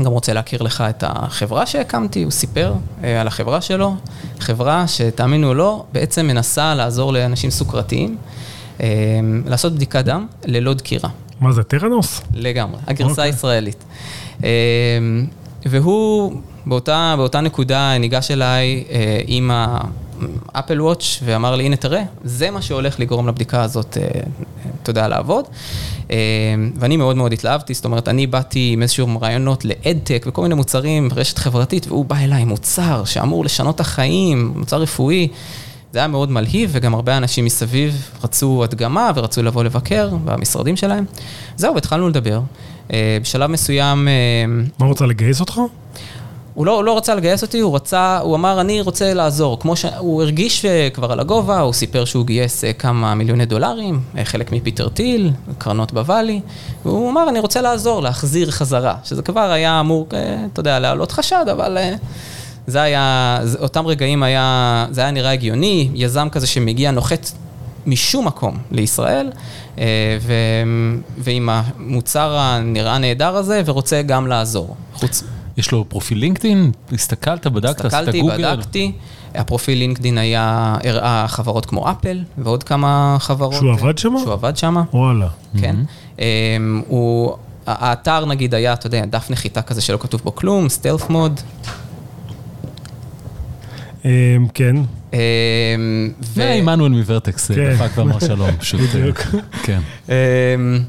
גם 0.04 0.12
רוצה 0.12 0.34
להכיר 0.34 0.62
לך 0.62 0.84
את 0.90 1.04
החברה 1.08 1.66
שהקמתי, 1.66 2.24
הוא 2.24 2.32
סיפר 2.32 2.74
אה, 3.04 3.22
על 3.22 3.28
החברה 3.28 3.62
שלו, 3.62 3.96
חברה 4.40 4.88
שתאמינו 4.88 5.48
או 5.48 5.54
לא, 5.54 5.86
בעצם 5.92 6.28
מנסה 6.28 6.76
לעזור 6.76 7.14
לאנשים 7.14 7.50
סוכרתיים, 7.50 8.18
אה, 8.82 8.88
לעשות 9.46 9.74
בדיקת 9.74 10.06
דם 10.06 10.28
ללא 10.46 10.74
דקירה. 10.74 11.10
מה 11.42 11.52
זה, 11.52 11.64
טרנוס? 11.64 12.22
לגמרי, 12.34 12.80
הגרסה 12.88 13.12
אוקיי. 13.12 13.24
הישראלית. 13.24 13.84
אה, 14.44 14.50
והוא 15.66 16.34
באותה, 16.66 17.14
באותה 17.18 17.42
נקודה 17.42 17.98
ניגש 17.98 18.32
אליי 18.32 18.84
אה, 18.90 19.22
עם 19.28 19.52
האפל 20.54 20.82
וואץ' 20.82 21.20
ואמר 21.24 21.56
לי, 21.56 21.66
הנה 21.66 21.76
תראה, 21.76 22.04
זה 22.24 22.52
מה 22.52 22.62
שהולך 22.62 23.00
לגרום 23.00 23.28
לבדיקה 23.28 23.62
הזאת, 23.62 23.98
אה, 23.98 24.22
יודע, 24.88 25.08
לעבוד. 25.08 25.46
אה, 26.12 26.18
ואני 26.76 26.98
מאוד 26.98 27.16
מאוד 27.18 27.34
התלהבתי, 27.34 27.74
זאת 27.74 27.86
אומרת, 27.86 28.08
אני 28.08 28.28
באתי 28.28 28.70
עם 28.74 28.82
איזשהם 28.82 29.18
רעיונות 29.18 29.66
לאדטק 29.66 30.26
וכל 30.28 30.42
מיני 30.42 30.56
מוצרים, 30.56 31.10
רשת 31.16 31.38
חברתית, 31.38 31.88
והוא 31.88 32.06
בא 32.06 32.18
אליי 32.18 32.42
עם 32.42 32.48
מוצר 32.48 33.06
שאמור 33.06 33.46
לשנות 33.46 33.76
את 33.76 33.80
החיים, 33.80 34.54
מוצר 34.56 34.78
רפואי. 34.78 35.28
זה 35.98 36.02
היה 36.02 36.08
מאוד 36.08 36.32
מלהיב, 36.32 36.70
וגם 36.74 36.94
הרבה 36.96 37.18
אנשים 37.18 37.46
מסביב 37.46 38.12
רצו 38.24 38.64
הדגמה 38.64 39.12
ורצו 39.16 39.44
לבוא 39.44 39.64
לבקר 39.64 40.10
במשרדים 40.26 40.76
שלהם. 40.76 41.06
זהו, 41.56 41.76
והתחלנו 41.76 42.10
לדבר. 42.10 42.42
אה, 42.94 43.18
בשלב 43.22 43.50
מסוים, 43.50 44.08
אה, 44.08 44.14
מה 44.80 44.86
רוצה 44.86 45.06
לגייס 45.06 45.40
אותך? 45.40 45.60
הוא 46.54 46.66
לא, 46.66 46.76
הוא 46.76 46.84
לא 46.84 46.98
רצה 46.98 47.16
לגייס 47.16 47.42
אותי, 47.42 47.60
הוא 47.60 47.76
רצה, 47.76 48.18
הוא 48.18 48.36
אמר, 48.36 48.62
אני 48.62 48.82
רוצה 48.82 49.14
לעזור. 49.14 49.60
כמו 49.60 49.76
שהוא 49.76 50.24
הרגיש 50.24 50.66
אה, 50.66 50.90
כבר 50.94 51.12
על 51.12 51.20
הגובה, 51.20 51.60
הוא 51.60 51.74
סיפר 51.74 52.06
שהוא 52.06 52.26
גייס 52.26 52.64
כמה 52.80 53.16
מיליוני 53.16 53.46
דולרים, 53.46 54.00
חלק 54.24 54.52
מפיטר 54.52 54.90
טיל, 54.90 55.32
קרנות 55.58 55.94
בוואלי, 55.94 56.42
והוא 56.86 57.12
אמר, 57.12 57.30
אני 57.30 57.40
רוצה 57.40 57.62
לעזור, 57.62 58.02
להחזיר 58.02 58.52
חזרה, 58.52 58.96
שזה 59.04 59.22
כבר 59.22 59.52
היה 59.52 59.80
אמור, 59.80 60.08
אתה 60.54 60.60
יודע, 60.60 60.80
להעלות 60.80 61.12
חשד, 61.12 61.46
אבל 61.52 61.78
זה 62.68 62.82
היה, 62.82 63.40
זה- 63.44 63.58
אותם 63.60 63.88
רגעים 63.88 64.24
היה, 64.24 64.86
זה 64.92 65.02
היה 65.02 65.12
נראה 65.12 65.32
הגיוני, 65.32 65.90
יזם 65.94 66.28
כזה 66.32 66.48
שמגיע, 66.48 66.92
נוחת 66.92 67.32
משום 67.86 68.28
מקום 68.28 68.58
לישראל, 68.72 69.32
אה, 69.80 69.84
ו, 70.22 70.34
ועם 71.18 71.50
המוצר 71.52 72.36
הנראה 72.38 72.98
נהדר 72.98 73.36
הזה, 73.36 73.62
ורוצה 73.66 74.02
גם 74.02 74.28
לעזור. 74.28 74.76
חוץ, 74.94 75.24
יש 75.58 75.72
לו 75.72 75.86
פרופיל 75.90 76.18
לינקדאין? 76.18 76.72
הסתכלת, 76.92 77.48
בדקת, 77.48 77.86
עשית 77.86 77.86
הסתכלתי, 77.86 78.22
גוגל? 78.22 78.56
בדקתי, 78.56 78.92
הפרופיל 79.36 79.78
לינקדין 79.78 80.18
היה, 80.18 80.76
הראה 80.84 81.26
חברות 81.28 81.66
כמו 81.66 81.92
אפל 81.92 82.24
ועוד 82.38 82.64
כמה 82.64 83.18
חברות. 83.20 83.54
שהוא 83.54 83.72
עבד 83.72 83.98
שמה? 83.98 84.20
שהוא 84.20 84.34
עבד 84.34 84.58
שמה, 84.58 84.84
וואלה. 84.94 85.28
כן. 85.62 85.76
אמ, 86.20 86.82
הוא, 86.88 87.34
האתר 87.68 88.26
נגיד 88.26 88.54
היה, 88.56 88.74
אתה 88.74 88.88
יודע, 88.88 89.06
דף 89.06 89.30
נחיתה 89.30 89.62
כזה 89.62 89.82
שלא 89.82 89.98
כתוב 89.98 90.22
בו 90.24 90.36
כלום, 90.36 90.70
סטלף 90.70 91.10
מוד. 91.10 91.42
אמ, 94.08 94.48
כן, 94.54 94.76
אמ, 95.14 95.20
זה 96.34 96.54
עמנואל 96.54 96.92
מוורטקס, 96.92 97.52
כן. 97.52 97.74
דפק 97.74 97.98
ואמר 97.98 98.20
שלום, 98.20 98.52
פשוט, 98.60 98.82
אה, 98.82 98.88
בדיוק. 98.88 99.18
כן. 99.64 99.80
אמ, 100.10 100.14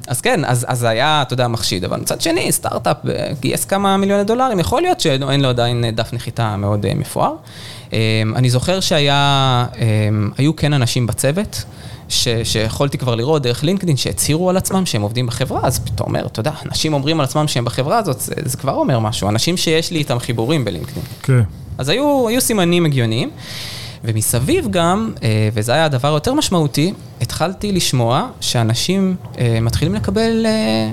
אז 0.08 0.20
כן, 0.20 0.44
אז, 0.44 0.66
אז 0.68 0.84
היה, 0.84 1.22
אתה 1.22 1.34
יודע, 1.34 1.48
מחשיד, 1.48 1.84
אבל 1.84 2.00
מצד 2.00 2.20
שני, 2.20 2.52
סטארט-אפ 2.52 2.96
אה, 3.08 3.30
גייס 3.40 3.64
כמה 3.64 3.96
מיליוני 3.96 4.24
דולרים, 4.24 4.58
יכול 4.58 4.82
להיות 4.82 5.00
שאין 5.00 5.40
לו 5.40 5.48
עדיין 5.48 5.84
אה, 5.84 5.90
דף 5.90 6.12
נחיתה 6.12 6.56
מאוד 6.56 6.86
אה, 6.86 6.94
מפואר. 6.94 7.32
אני 8.36 8.50
זוכר 8.50 8.80
שהיה, 8.80 9.66
אמ, 9.78 10.30
היו 10.38 10.56
כן 10.56 10.72
אנשים 10.72 11.06
בצוות. 11.06 11.64
ש, 12.08 12.28
שיכולתי 12.44 12.98
כבר 12.98 13.14
לראות 13.14 13.42
דרך 13.42 13.64
לינקדאין 13.64 13.96
שהצהירו 13.96 14.50
על 14.50 14.56
עצמם 14.56 14.86
שהם 14.86 15.02
עובדים 15.02 15.26
בחברה, 15.26 15.60
אז 15.62 15.80
אתה 15.94 16.02
אומר, 16.02 16.26
אתה 16.26 16.40
יודע, 16.40 16.52
אנשים 16.66 16.92
אומרים 16.92 17.20
על 17.20 17.24
עצמם 17.24 17.48
שהם 17.48 17.64
בחברה 17.64 17.98
הזאת, 17.98 18.20
זה, 18.20 18.34
זה 18.44 18.56
כבר 18.56 18.72
אומר 18.72 18.98
משהו, 18.98 19.28
אנשים 19.28 19.56
שיש 19.56 19.90
לי 19.90 19.98
איתם 19.98 20.18
חיבורים 20.18 20.64
בלינקדאין. 20.64 21.04
כן. 21.22 21.42
אז 21.78 21.88
היו, 21.88 22.28
היו 22.28 22.40
סימנים 22.40 22.84
הגיוניים, 22.86 23.30
ומסביב 24.04 24.68
גם, 24.70 25.12
אה, 25.22 25.48
וזה 25.54 25.72
היה 25.72 25.84
הדבר 25.84 26.08
היותר 26.08 26.34
משמעותי, 26.34 26.92
התחלתי 27.20 27.72
לשמוע 27.72 28.28
שאנשים 28.40 29.16
אה, 29.38 29.58
מתחילים 29.60 29.94
לקבל 29.94 30.46
אה, 30.46 30.90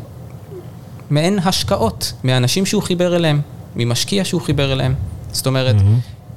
מעין 1.10 1.39
השקעות 1.39 2.13
מאנשים 2.24 2.65
שהוא 2.65 2.84
חיבר 2.84 3.15
אליהם, 3.15 3.42
ממשקיע 3.75 4.25
שהוא 4.25 4.42
חיבר 4.42 4.74
אליהם. 4.74 4.94
זאת 5.32 5.48
אומרת, 5.48 5.75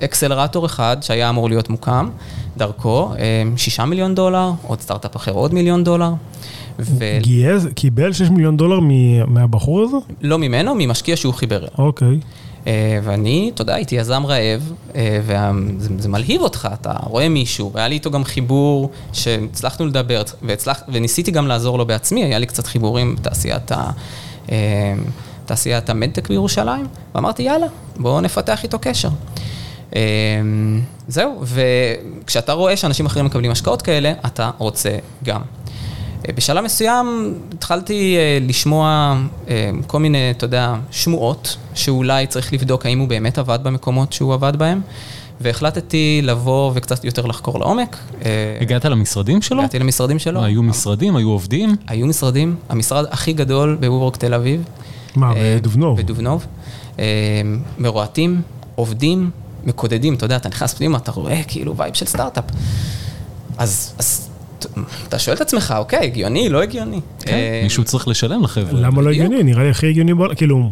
אקסלרטור 0.04 0.66
אחד 0.66 0.96
שהיה 1.00 1.28
אמור 1.28 1.48
להיות 1.48 1.70
מוקם, 1.70 2.08
דרכו 2.56 3.10
שישה 3.56 3.84
מיליון 3.84 4.14
דולר, 4.14 4.50
עוד 4.62 4.80
סטארט-אפ 4.80 5.16
אחר 5.16 5.32
עוד 5.32 5.54
מיליון 5.54 5.84
דולר. 5.84 6.12
ולא 6.78 7.20
גייס, 7.20 7.66
קיבל 7.74 8.12
6 8.12 8.30
מיליון 8.30 8.56
דולר 8.56 8.78
מהבחור 9.26 9.82
הזה? 9.82 9.96
לא 10.22 10.38
ממנו, 10.38 10.74
ממשקיע 10.78 11.16
שהוא 11.16 11.34
חיבר 11.34 11.58
אליו. 11.58 11.68
אוקיי. 11.78 12.08
אה, 12.08 12.18
ואני, 13.02 13.50
אתה 13.54 13.62
יודע, 13.62 13.74
הייתי 13.74 13.94
יזם 13.94 14.26
רעב, 14.26 14.72
וזה 15.22 15.88
זה 15.98 16.08
מלהיב 16.08 16.40
אותך, 16.40 16.68
אתה 16.72 16.92
רואה 17.02 17.28
מישהו, 17.28 17.70
והיה 17.72 17.88
לי 17.88 17.94
איתו 17.94 18.10
גם 18.10 18.24
חיבור 18.24 18.90
שהצלחנו 19.12 19.86
לדבר, 19.86 20.22
והצלח, 20.42 20.82
וניסיתי 20.88 21.30
גם 21.30 21.46
לעזור 21.46 21.78
לו 21.78 21.86
בעצמי, 21.86 22.24
היה 22.24 22.38
לי 22.38 22.46
קצת 22.46 22.66
חיבורים 22.66 23.16
בתעשיית 23.16 23.72
ה... 23.72 23.90
אה, 24.52 24.94
תעשיית 25.46 25.90
המדטק 25.90 26.28
בירושלים, 26.28 26.86
ואמרתי, 27.14 27.42
יאללה, 27.42 27.66
בואו 27.96 28.20
נפתח 28.20 28.62
איתו 28.62 28.78
קשר. 28.80 29.08
אה, 29.96 30.00
זהו, 31.08 31.42
וכשאתה 31.44 32.52
רואה 32.52 32.76
שאנשים 32.76 33.06
אחרים 33.06 33.26
מקבלים 33.26 33.50
השקעות 33.50 33.82
כאלה, 33.82 34.12
אתה 34.26 34.50
רוצה 34.58 34.90
גם. 35.24 35.40
אה, 36.26 36.32
בשלב 36.36 36.64
מסוים 36.64 37.34
התחלתי 37.52 38.16
אה, 38.16 38.38
לשמוע 38.40 39.16
אה, 39.48 39.70
כל 39.86 39.98
מיני, 39.98 40.30
אתה 40.30 40.44
יודע, 40.44 40.74
שמועות, 40.90 41.56
שאולי 41.74 42.26
צריך 42.26 42.52
לבדוק 42.52 42.86
האם 42.86 42.98
הוא 42.98 43.08
באמת 43.08 43.38
עבד 43.38 43.58
במקומות 43.62 44.12
שהוא 44.12 44.34
עבד 44.34 44.56
בהם, 44.56 44.80
והחלטתי 45.40 46.20
לבוא 46.22 46.72
וקצת 46.74 47.04
יותר 47.04 47.26
לחקור 47.26 47.58
לעומק. 47.58 47.96
הגעת 48.60 48.84
למשרדים 48.84 49.42
שלו? 49.42 49.58
הגעתי 49.58 49.78
למשרדים 49.78 50.18
שלו. 50.18 50.44
היו 50.44 50.62
משרדים, 50.62 51.16
היו 51.16 51.30
עובדים? 51.30 51.76
היו 51.86 52.06
משרדים, 52.06 52.56
המשרד 52.68 53.04
הכי 53.10 53.32
גדול 53.32 53.76
ב 53.80 53.85
WeWork 53.85 54.16
תל 54.16 54.34
אביב. 54.34 54.64
מה, 55.16 55.32
בדובנוב? 55.36 55.98
בדובנוב. 55.98 56.46
מרוהטים, 57.78 58.42
עובדים, 58.74 59.30
מקודדים, 59.64 60.14
אתה 60.14 60.24
יודע, 60.24 60.36
אתה 60.36 60.48
נכנס 60.48 60.74
פנימה, 60.74 60.98
אתה 60.98 61.12
רואה 61.12 61.42
כאילו 61.48 61.76
vibe 61.76 61.94
של 61.94 62.06
סטארט-אפ. 62.06 62.44
אז, 63.58 63.94
אז 63.98 64.27
אתה 65.08 65.18
שואל 65.18 65.36
את 65.36 65.40
עצמך, 65.40 65.74
אוקיי, 65.78 65.98
הגיוני, 65.98 66.48
לא 66.48 66.62
הגיוני. 66.62 67.00
כן, 67.20 67.32
אה, 67.32 67.60
מישהו 67.62 67.84
צריך 67.84 68.08
לשלם 68.08 68.42
לחבר'ה. 68.42 68.80
למה 68.80 69.02
לא. 69.02 69.10
הגיוני? 69.10 69.42
נראה 69.42 69.62
לי 69.62 69.70
הכי 69.70 69.88
הגיוני 69.88 70.14
בעולם, 70.14 70.34
כאילו, 70.34 70.70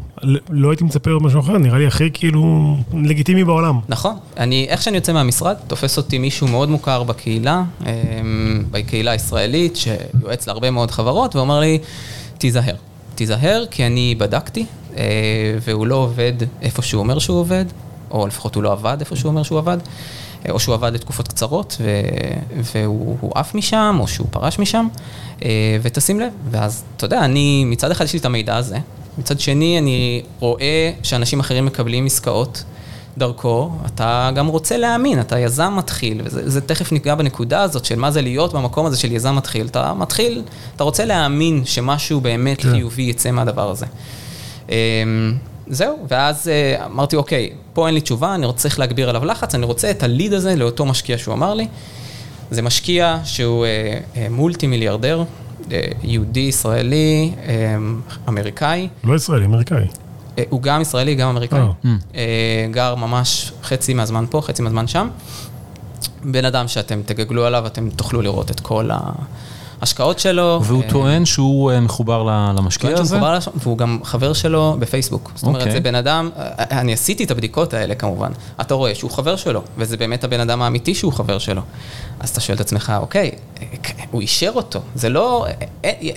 לא 0.50 0.70
הייתי 0.70 0.84
מצפה 0.84 1.10
משהו 1.20 1.40
אחר, 1.40 1.58
נראה 1.58 1.78
לי 1.78 1.86
הכי 1.86 2.10
כאילו 2.14 2.76
לגיטימי 2.94 3.44
בעולם. 3.44 3.80
נכון. 3.88 4.16
אני, 4.36 4.66
איך 4.68 4.82
שאני 4.82 4.96
יוצא 4.96 5.12
מהמשרד, 5.12 5.56
תופס 5.66 5.96
אותי 5.96 6.18
מישהו 6.18 6.48
מאוד 6.48 6.68
מוכר 6.68 7.02
בקהילה, 7.02 7.62
אה, 7.86 7.92
בקהילה 8.70 9.10
הישראלית, 9.10 9.76
שיועץ 9.76 10.46
להרבה 10.46 10.70
מאוד 10.70 10.90
חברות, 10.90 11.36
ואומר 11.36 11.60
לי, 11.60 11.78
תיזהר. 12.38 12.74
תיזהר, 13.14 13.64
כי 13.70 13.86
אני 13.86 14.14
בדקתי, 14.18 14.66
אה, 14.96 15.04
והוא 15.60 15.86
לא 15.86 15.94
עובד 15.94 16.32
איפה 16.62 16.82
שהוא 16.82 17.00
אומר 17.00 17.18
שהוא 17.18 17.40
עובד, 17.40 17.64
או 18.10 18.26
לפחות 18.26 18.54
הוא 18.54 18.62
לא 18.62 18.72
עבד 18.72 18.96
איפה 19.00 19.16
שהוא 19.16 19.30
אומר 19.30 19.42
שהוא 19.42 19.58
עבד, 19.58 19.78
או 20.50 20.60
שהוא 20.60 20.74
עבד 20.74 20.92
לתקופות 20.94 21.28
קצרות, 21.28 21.76
ו, 21.80 22.00
והוא 22.72 23.16
הוא 23.20 23.32
עף 23.34 23.54
משם, 23.54 23.96
או 24.00 24.08
שהוא 24.08 24.26
פרש 24.30 24.58
משם, 24.58 24.86
אה, 25.42 25.48
ותשים 25.82 26.20
לב. 26.20 26.32
ואז, 26.50 26.84
אתה 26.96 27.04
יודע, 27.04 27.24
אני, 27.24 27.64
מצד 27.64 27.90
אחד 27.90 28.04
יש 28.04 28.12
לי 28.12 28.18
את 28.18 28.24
המידע 28.24 28.56
הזה, 28.56 28.78
מצד 29.18 29.40
שני, 29.40 29.78
אני 29.78 30.22
רואה 30.40 30.92
שאנשים 31.02 31.40
אחרים 31.40 31.66
מקבלים 31.66 32.06
עסקאות. 32.06 32.64
דרכו, 33.18 33.70
אתה 33.86 34.30
גם 34.34 34.46
רוצה 34.46 34.76
להאמין, 34.76 35.20
אתה 35.20 35.38
יזם 35.38 35.72
מתחיל, 35.76 36.20
וזה 36.24 36.50
זה 36.50 36.60
תכף 36.60 36.92
ניגע 36.92 37.14
בנקודה 37.14 37.62
הזאת 37.62 37.84
של 37.84 37.96
מה 37.96 38.10
זה 38.10 38.22
להיות 38.22 38.52
במקום 38.52 38.86
הזה 38.86 38.96
של 38.96 39.12
יזם 39.12 39.36
מתחיל. 39.36 39.66
אתה 39.66 39.94
מתחיל, 39.94 40.42
אתה 40.76 40.84
רוצה 40.84 41.04
להאמין 41.04 41.64
שמשהו 41.64 42.20
באמת 42.20 42.62
כן. 42.62 42.70
חיובי 42.70 43.02
יצא 43.02 43.30
מהדבר 43.30 43.70
הזה. 43.70 43.86
זהו, 45.68 46.06
ואז 46.08 46.48
אה, 46.48 46.86
אמרתי, 46.86 47.16
אוקיי, 47.16 47.50
פה 47.72 47.86
אין 47.86 47.94
לי 47.94 48.00
תשובה, 48.00 48.34
אני 48.34 48.46
רוצה 48.46 48.58
צריך 48.62 48.78
להגביר 48.78 49.08
עליו 49.08 49.24
לחץ, 49.24 49.54
אני 49.54 49.66
רוצה 49.66 49.90
את 49.90 50.02
הליד 50.02 50.32
הזה 50.32 50.56
לאותו 50.56 50.86
משקיע 50.86 51.18
שהוא 51.18 51.34
אמר 51.34 51.54
לי. 51.54 51.66
זה 52.50 52.62
משקיע 52.62 53.18
שהוא 53.24 53.64
אה, 53.64 53.98
אה, 54.16 54.26
מולטי 54.30 54.66
מיליארדר, 54.66 55.24
אה, 55.72 55.80
יהודי, 56.02 56.40
ישראלי, 56.40 57.32
אה, 57.46 57.76
אמריקאי. 58.28 58.88
לא 59.04 59.14
ישראלי, 59.14 59.44
אמריקאי. 59.44 59.86
אה, 60.38 60.44
הוא 60.48 60.62
גם 60.62 60.80
ישראלי, 60.80 61.14
גם 61.14 61.28
אמריקאי. 61.28 61.60
אה. 61.60 61.70
Mm. 61.84 61.86
אה, 62.14 62.66
גר 62.70 62.94
ממש 62.94 63.52
חצי 63.62 63.94
מהזמן 63.94 64.24
פה, 64.30 64.40
חצי 64.40 64.62
מהזמן 64.62 64.86
שם. 64.86 65.08
בן 66.24 66.44
אדם 66.44 66.68
שאתם 66.68 67.00
תגגלו 67.06 67.44
עליו, 67.46 67.66
אתם 67.66 67.90
תוכלו 67.90 68.22
לראות 68.22 68.50
את 68.50 68.60
כל 68.60 68.90
ההשקעות 69.80 70.18
שלו. 70.18 70.60
והוא 70.64 70.82
אה, 70.82 70.88
טוען 70.88 71.24
שהוא 71.24 71.70
אה, 71.72 71.80
מחובר 71.80 72.22
ל- 72.22 72.54
למשקיע 72.58 72.90
טוען 72.90 72.96
שהוא 72.96 73.04
הזה? 73.04 73.16
מחובר 73.16 73.38
והוא 73.62 73.78
גם 73.78 73.98
חבר 74.04 74.32
שלו 74.32 74.76
בפייסבוק. 74.78 75.32
זאת 75.34 75.44
אומרת, 75.44 75.60
אוקיי. 75.60 75.72
זה 75.72 75.80
בן 75.80 75.94
אדם, 75.94 76.30
אה, 76.38 76.42
אני 76.80 76.92
עשיתי 76.92 77.24
את 77.24 77.30
הבדיקות 77.30 77.74
האלה 77.74 77.94
כמובן. 77.94 78.30
אתה 78.60 78.74
רואה 78.74 78.94
שהוא 78.94 79.10
חבר 79.10 79.36
שלו, 79.36 79.62
וזה 79.78 79.96
באמת 79.96 80.24
הבן 80.24 80.40
אדם 80.40 80.62
האמיתי 80.62 80.94
שהוא 80.94 81.12
חבר 81.12 81.38
שלו. 81.38 81.62
אז 82.20 82.28
אתה 82.30 82.40
שואל 82.40 82.56
את 82.56 82.60
עצמך, 82.60 82.92
אוקיי, 83.00 83.30
הוא 84.10 84.20
אישר 84.20 84.50
אותו. 84.54 84.80
זה 84.94 85.08
לא, 85.08 85.46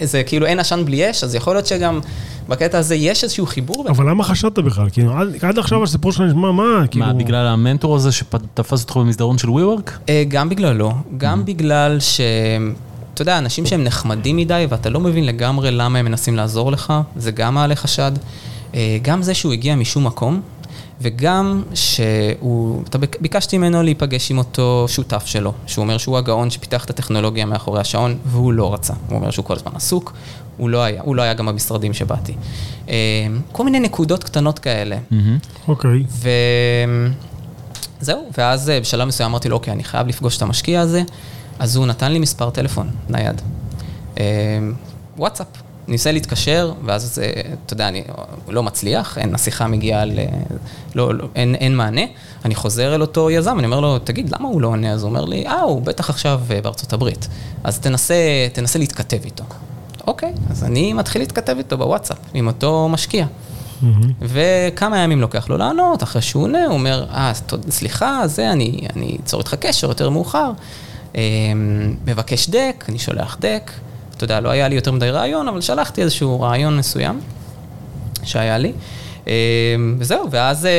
זה 0.02 0.24
כאילו 0.24 0.46
אין 0.46 0.60
עשן 0.60 0.86
בלי 0.86 1.10
אש, 1.12 1.24
אז 1.24 1.36
יכול 1.36 1.54
להיות 1.56 1.66
שגם 1.66 2.00
בקטע 2.50 2.78
הזה 2.78 2.96
יש 2.96 3.24
איזשהו 3.24 3.46
חיבור. 3.46 3.86
אבל 3.90 4.10
למה 4.10 4.24
חשדת 4.24 4.60
בכלל? 4.60 4.90
כאילו, 4.90 5.14
עד- 5.18 5.36
עד 5.42 5.60
עכשיו 5.60 5.84
הסיפור 5.84 6.12
שלך 6.12 6.22
נשמע, 6.22 6.52
מה, 6.52 6.84
כאילו... 6.92 7.06
מה, 7.06 7.14
בגלל 7.14 7.48
המנטור 7.48 7.96
הזה 7.96 8.12
שתפס 8.12 8.82
אותך 8.84 8.98
במסדרון 8.98 9.38
של 9.38 9.48
WeWork? 9.48 9.92
אה, 10.10 10.24
גם 10.28 10.50
בגללו, 10.50 10.92
גם 11.18 11.46
בגלל 11.46 12.00
ש... 12.00 12.22
אתה 13.22 13.32
יודע, 13.32 13.38
אנשים 13.38 13.66
שהם 13.66 13.84
נחמדים 13.84 14.38
מדי 14.38 14.66
ואתה 14.70 14.90
לא 14.90 15.00
מבין 15.00 15.26
לגמרי 15.26 15.72
למה 15.72 16.00
הם 16.00 16.06
מנסים 16.06 16.36
לעזור 16.36 16.72
לך, 16.72 16.94
זה 17.16 17.32
גם 17.32 17.54
מעלה 17.54 17.76
חשד. 17.76 18.12
אה, 18.76 18.98
גם 19.02 19.22
זה 19.22 19.34
שהוא 19.34 19.54
הגיע 19.54 19.76
משום 19.76 20.06
מקום, 20.08 20.42
וגם 21.02 21.64
שהוא, 21.74 22.84
אתה 22.90 22.98
ביק- 22.98 23.18
ביקשתי 23.22 23.58
ממנו 23.58 23.84
להיפגש 23.84 24.32
עם 24.32 24.38
אותו 24.38 24.86
שותף 24.88 25.24
שלו, 25.26 25.54
שהוא 25.68 25.84
אומר 25.84 25.98
שהוא 25.98 26.18
הגאון 26.18 26.50
שפיתח 26.50 26.86
את 26.86 26.90
הטכנולוגיה 26.90 27.46
מאחורי 27.46 27.82
השעון, 27.82 28.18
והוא 28.26 28.54
לא 28.54 28.74
רצה. 28.74 28.94
הוא 29.10 29.16
אומר 29.18 29.32
שהוא 29.32 29.46
כל 29.46 29.56
הזמן 29.56 29.72
עסוק, 29.76 30.14
הוא 30.58 30.70
לא 30.70 30.84
היה, 30.84 31.02
הוא 31.02 31.16
לא 31.16 31.22
היה 31.22 31.34
גם 31.34 31.46
במשרדים 31.46 31.94
שבאתי. 31.94 32.34
אה, 32.90 32.96
כל 33.52 33.66
מיני 33.66 33.80
נקודות 33.80 34.24
קטנות 34.24 34.60
כאלה. 34.60 34.98
מהמם. 35.12 35.38
אוקיי. 35.68 36.04
וזהו, 38.02 38.30
ואז 38.38 38.72
בשלב 38.82 39.08
מסוים 39.08 39.30
אמרתי 39.30 39.50
לו, 39.50 39.56
אוקיי, 39.56 39.74
אני 39.74 39.84
חייב 39.84 40.08
לפגוש 40.08 40.38
את 40.38 40.42
המשקיע 40.42 40.82
הזה, 40.82 41.04
אז 41.60 41.76
הוא 41.76 41.86
נתן 41.86 42.12
לי 42.12 42.20
מספר 42.20 42.50
טלפון 42.50 42.90
נייד. 43.10 43.42
אה, 44.20 44.24
וואטסאפ. 45.18 45.48
ניסה 45.90 46.12
להתקשר, 46.12 46.74
ואז, 46.86 47.20
אה, 47.24 47.42
אתה 47.66 47.74
יודע, 47.74 47.88
אני 47.88 48.04
לא 48.48 48.64
מצליח, 48.64 49.18
אין, 49.18 49.36
השיחה 49.36 49.68
מגיעה 49.68 50.06
ל... 50.06 50.20
לא, 50.96 51.16
לא, 51.16 51.28
אין, 51.36 51.56
אין 51.56 51.76
מענה. 51.76 52.02
אני 52.46 52.56
חוזר 52.56 52.96
אל 52.96 53.02
אותו 53.02 53.32
יזם, 53.32 53.60
אני 53.60 53.66
אומר 53.66 53.80
לו, 53.80 54.00
תגיד, 54.00 54.36
למה 54.36 54.48
הוא 54.48 54.62
לא 54.62 54.68
עונה? 54.68 54.92
אז 54.92 55.04
הוא 55.04 55.10
אומר 55.10 55.26
לי, 55.26 55.48
אה, 55.48 55.62
הוא 55.62 55.82
בטח 55.82 56.10
עכשיו 56.10 56.42
אה, 56.52 56.62
בארצות 56.62 56.94
הברית. 56.94 57.28
אז 57.64 57.80
תנסה, 57.80 58.16
תנסה 58.54 58.80
להתכתב 58.80 59.18
איתו. 59.26 59.44
אוקיי, 60.08 60.34
אז 60.50 60.64
אני 60.64 60.94
מתחיל 60.94 61.22
להתכתב 61.22 61.56
איתו 61.58 61.78
בוואטסאפ, 61.78 62.18
עם 62.34 62.48
אותו 62.48 62.90
משקיע. 62.90 63.26
מהמם. 63.82 64.12
וכמה 64.22 64.98
ימים 64.98 65.22
לוקח 65.22 65.50
לו 65.50 65.58
לענות, 65.58 66.04
אחרי 66.04 66.22
שהוא 66.22 66.44
עונה, 66.44 66.66
הוא 66.66 66.74
אומר, 66.74 67.06
אה, 67.12 67.32
סליחה, 67.70 68.28
זה, 68.28 68.52
אני 68.52 68.88
אני 68.96 69.18
אצור 69.24 69.40
איתך 69.40 69.56
קשר 69.60 69.88
יותר 69.88 70.10
מאוחר. 70.10 70.52
אה, 71.16 71.22
מבקש 72.06 72.50
דק, 72.50 72.86
אני 72.90 73.00
שולח 73.00 73.38
דק. 73.40 73.72
אתה 74.16 74.24
יודע, 74.24 74.40
לא 74.40 74.50
היה 74.50 74.68
לי 74.68 74.76
יותר 74.76 74.92
מדי 74.92 75.10
רעיון, 75.10 75.48
אבל 75.48 75.62
שלחתי 75.62 76.02
איזשהו 76.02 76.42
רעיון 76.42 76.78
מסוים 76.78 77.20
שהיה 78.24 78.58
לי. 78.58 78.74
אה, 79.28 79.34
וזהו, 79.98 80.32
ואז 80.32 80.66
אה, 80.66 80.72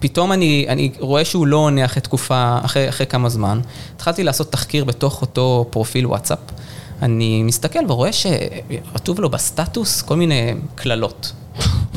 פתאום 0.00 0.32
אני, 0.32 0.66
אני 0.68 0.92
רואה 0.98 1.24
שהוא 1.24 1.46
לא 1.46 1.56
עונה 1.56 1.84
אחרי 1.84 2.02
תקופה, 2.02 2.58
אחרי, 2.62 2.88
אחרי 2.88 3.06
כמה 3.06 3.28
זמן. 3.28 3.60
התחלתי 3.96 4.24
לעשות 4.24 4.52
תחקיר 4.52 4.84
בתוך 4.84 5.20
אותו 5.22 5.66
פרופיל 5.70 6.06
וואטסאפ. 6.06 6.38
אני 7.02 7.42
מסתכל 7.42 7.78
ורואה 7.88 8.10
שכתוב 8.12 9.20
לו 9.20 9.30
בסטטוס 9.30 10.02
כל 10.02 10.16
מיני 10.16 10.54
קללות. 10.74 11.32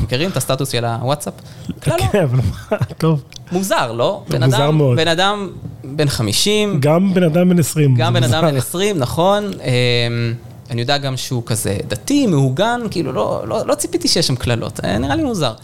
מכירים 0.02 0.30
את 0.30 0.36
הסטטוס 0.36 0.68
של 0.68 0.84
הוואטסאפ? 0.84 1.34
קללות. 1.80 2.00
כן, 2.12 2.22
אבל 2.22 2.36
מה, 2.36 2.76
טוב. 2.98 3.22
מוזר, 3.52 3.92
לא? 3.92 4.22
מוזר 4.40 4.70
מאוד. 4.70 4.96
בן 4.96 5.08
אדם 5.08 5.48
בן 5.84 6.08
50, 6.08 6.80
גם 6.80 7.14
בן 7.14 7.22
אדם 7.22 7.48
בן 7.48 7.58
20. 7.58 7.94
גם 7.94 8.14
בן 8.14 8.24
אדם. 8.24 8.44
בן 8.44 8.56
20, 8.56 8.98
נכון. 8.98 9.44
אמ, 9.44 10.34
אני 10.70 10.80
יודע 10.80 10.98
גם 10.98 11.16
שהוא 11.16 11.42
כזה 11.46 11.76
דתי, 11.88 12.26
מהוגן, 12.26 12.80
כאילו 12.90 13.12
לא, 13.12 13.42
לא, 13.46 13.66
לא 13.66 13.74
ציפיתי 13.74 14.08
שיש 14.08 14.26
שם 14.26 14.36
קללות, 14.36 14.80
אה, 14.84 14.98
נראה 14.98 15.16
לי 15.16 15.22
מוזר. 15.22 15.54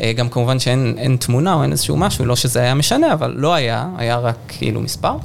אה, 0.00 0.12
גם 0.12 0.28
כמובן 0.28 0.58
שאין 0.58 0.94
אין 0.98 1.16
תמונה 1.16 1.54
או 1.54 1.62
אין 1.62 1.72
איזשהו 1.72 1.96
משהו, 1.96 2.24
לא 2.24 2.36
שזה 2.36 2.60
היה 2.60 2.74
משנה, 2.74 3.12
אבל 3.12 3.34
לא 3.36 3.54
היה, 3.54 3.88
היה 3.96 4.18
רק 4.18 4.36
כאילו 4.48 4.80
מספר. 4.80 5.16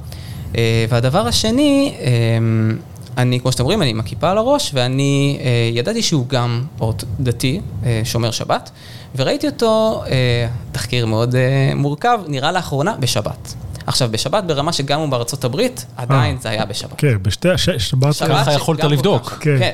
אה, 0.58 0.86
והדבר 0.90 1.28
השני, 1.28 1.94
אמ, 2.00 2.78
אני, 3.18 3.40
כמו 3.40 3.52
שאתם 3.52 3.64
רואים, 3.64 3.82
אני 3.82 3.90
עם 3.90 4.00
הכיפה 4.00 4.32
על 4.32 4.38
הראש, 4.38 4.72
ואני 4.74 5.40
אה, 5.42 5.50
ידעתי 5.74 6.02
שהוא 6.02 6.28
גם 6.28 6.64
אורט 6.80 7.04
דתי, 7.20 7.62
אה, 7.86 8.02
שומר 8.04 8.32
שבת, 8.32 8.72
וראיתי 9.16 9.48
אותו, 9.48 10.04
אה, 10.08 10.48
תחקיר 10.72 11.06
מאוד 11.06 11.36
אה, 11.36 11.42
מורכב, 11.76 12.20
נראה 12.28 12.52
לאחרונה, 12.52 12.96
בשבת. 13.00 13.54
עכשיו, 13.88 14.10
בשבת 14.12 14.44
ברמה 14.44 14.74
שגם 14.74 15.00
הוא 15.00 15.10
בארצות 15.10 15.44
הברית, 15.44 15.86
עדיין 15.98 16.38
זה 16.42 16.50
היה 16.50 16.66
בשבת. 16.66 16.94
כן, 16.98 17.16
בשתי 17.22 17.50
הש- 17.50 17.70
שבת. 17.70 18.14
שבת 18.14 18.30
ככה 18.30 18.54
יכולת 18.54 18.84
לבדוק. 18.84 19.30
כן. 19.40 19.60
כן. 19.60 19.72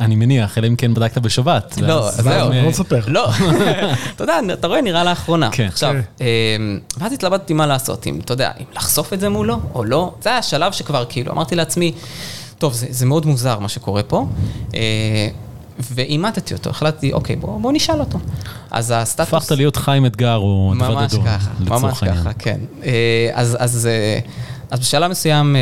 אני 0.00 0.16
מניח, 0.16 0.58
אלא 0.58 0.66
אם 0.66 0.76
כן 0.76 0.94
בדקת 0.94 1.18
בשבת. 1.18 1.78
לא, 1.82 2.10
זהו. 2.10 2.32
אה, 2.52 2.62
לא 2.62 2.68
נספר. 2.68 3.00
לא, 3.06 3.28
אתה 4.16 4.24
יודע, 4.24 4.34
אתה 4.52 4.66
רואה, 4.66 4.82
נראה 4.82 5.04
לאחרונה. 5.04 5.50
כן. 5.52 5.66
עכשיו, 5.66 5.92
כן. 5.92 6.24
אמ, 6.24 6.78
ואז 6.98 7.12
התלבטתי 7.12 7.54
מה 7.54 7.66
לעשות, 7.66 8.06
אם, 8.06 8.18
אתה 8.24 8.32
יודע, 8.32 8.50
אם 8.60 8.64
לחשוף 8.76 9.12
את 9.12 9.20
זה 9.20 9.28
מולו 9.28 9.56
או 9.74 9.84
לא. 9.84 10.14
זה 10.22 10.28
היה 10.28 10.38
השלב 10.38 10.72
שכבר, 10.72 11.04
כאילו, 11.08 11.32
אמרתי 11.32 11.56
לעצמי, 11.56 11.92
טוב, 12.58 12.72
זה, 12.72 12.86
זה 12.90 13.06
מאוד 13.06 13.26
מוזר 13.26 13.58
מה 13.58 13.68
שקורה 13.68 14.02
פה. 14.02 14.26
אה, 14.74 15.28
ואימתתי 15.80 16.54
אותו, 16.54 16.70
החלטתי, 16.70 17.12
אוקיי, 17.12 17.36
בוא, 17.36 17.60
בוא 17.60 17.72
נשאל 17.72 18.00
אותו. 18.00 18.18
אז 18.70 18.92
הסטטוס... 18.96 19.34
הפכת 19.34 19.50
להיות 19.50 19.76
חיים 19.76 20.06
אתגר 20.06 20.36
או 20.36 20.72
דבר 20.76 20.94
ממש 20.94 21.14
גדול, 21.14 21.26
ככה, 21.26 21.50
ממש 21.60 22.02
העניין. 22.02 22.22
ככה, 22.24 22.32
כן. 22.32 22.60
אה, 22.84 23.30
אז, 23.34 23.56
אז, 23.60 23.86
אה, 23.86 24.18
אז 24.70 24.80
בשלב 24.80 25.10
מסוים 25.10 25.56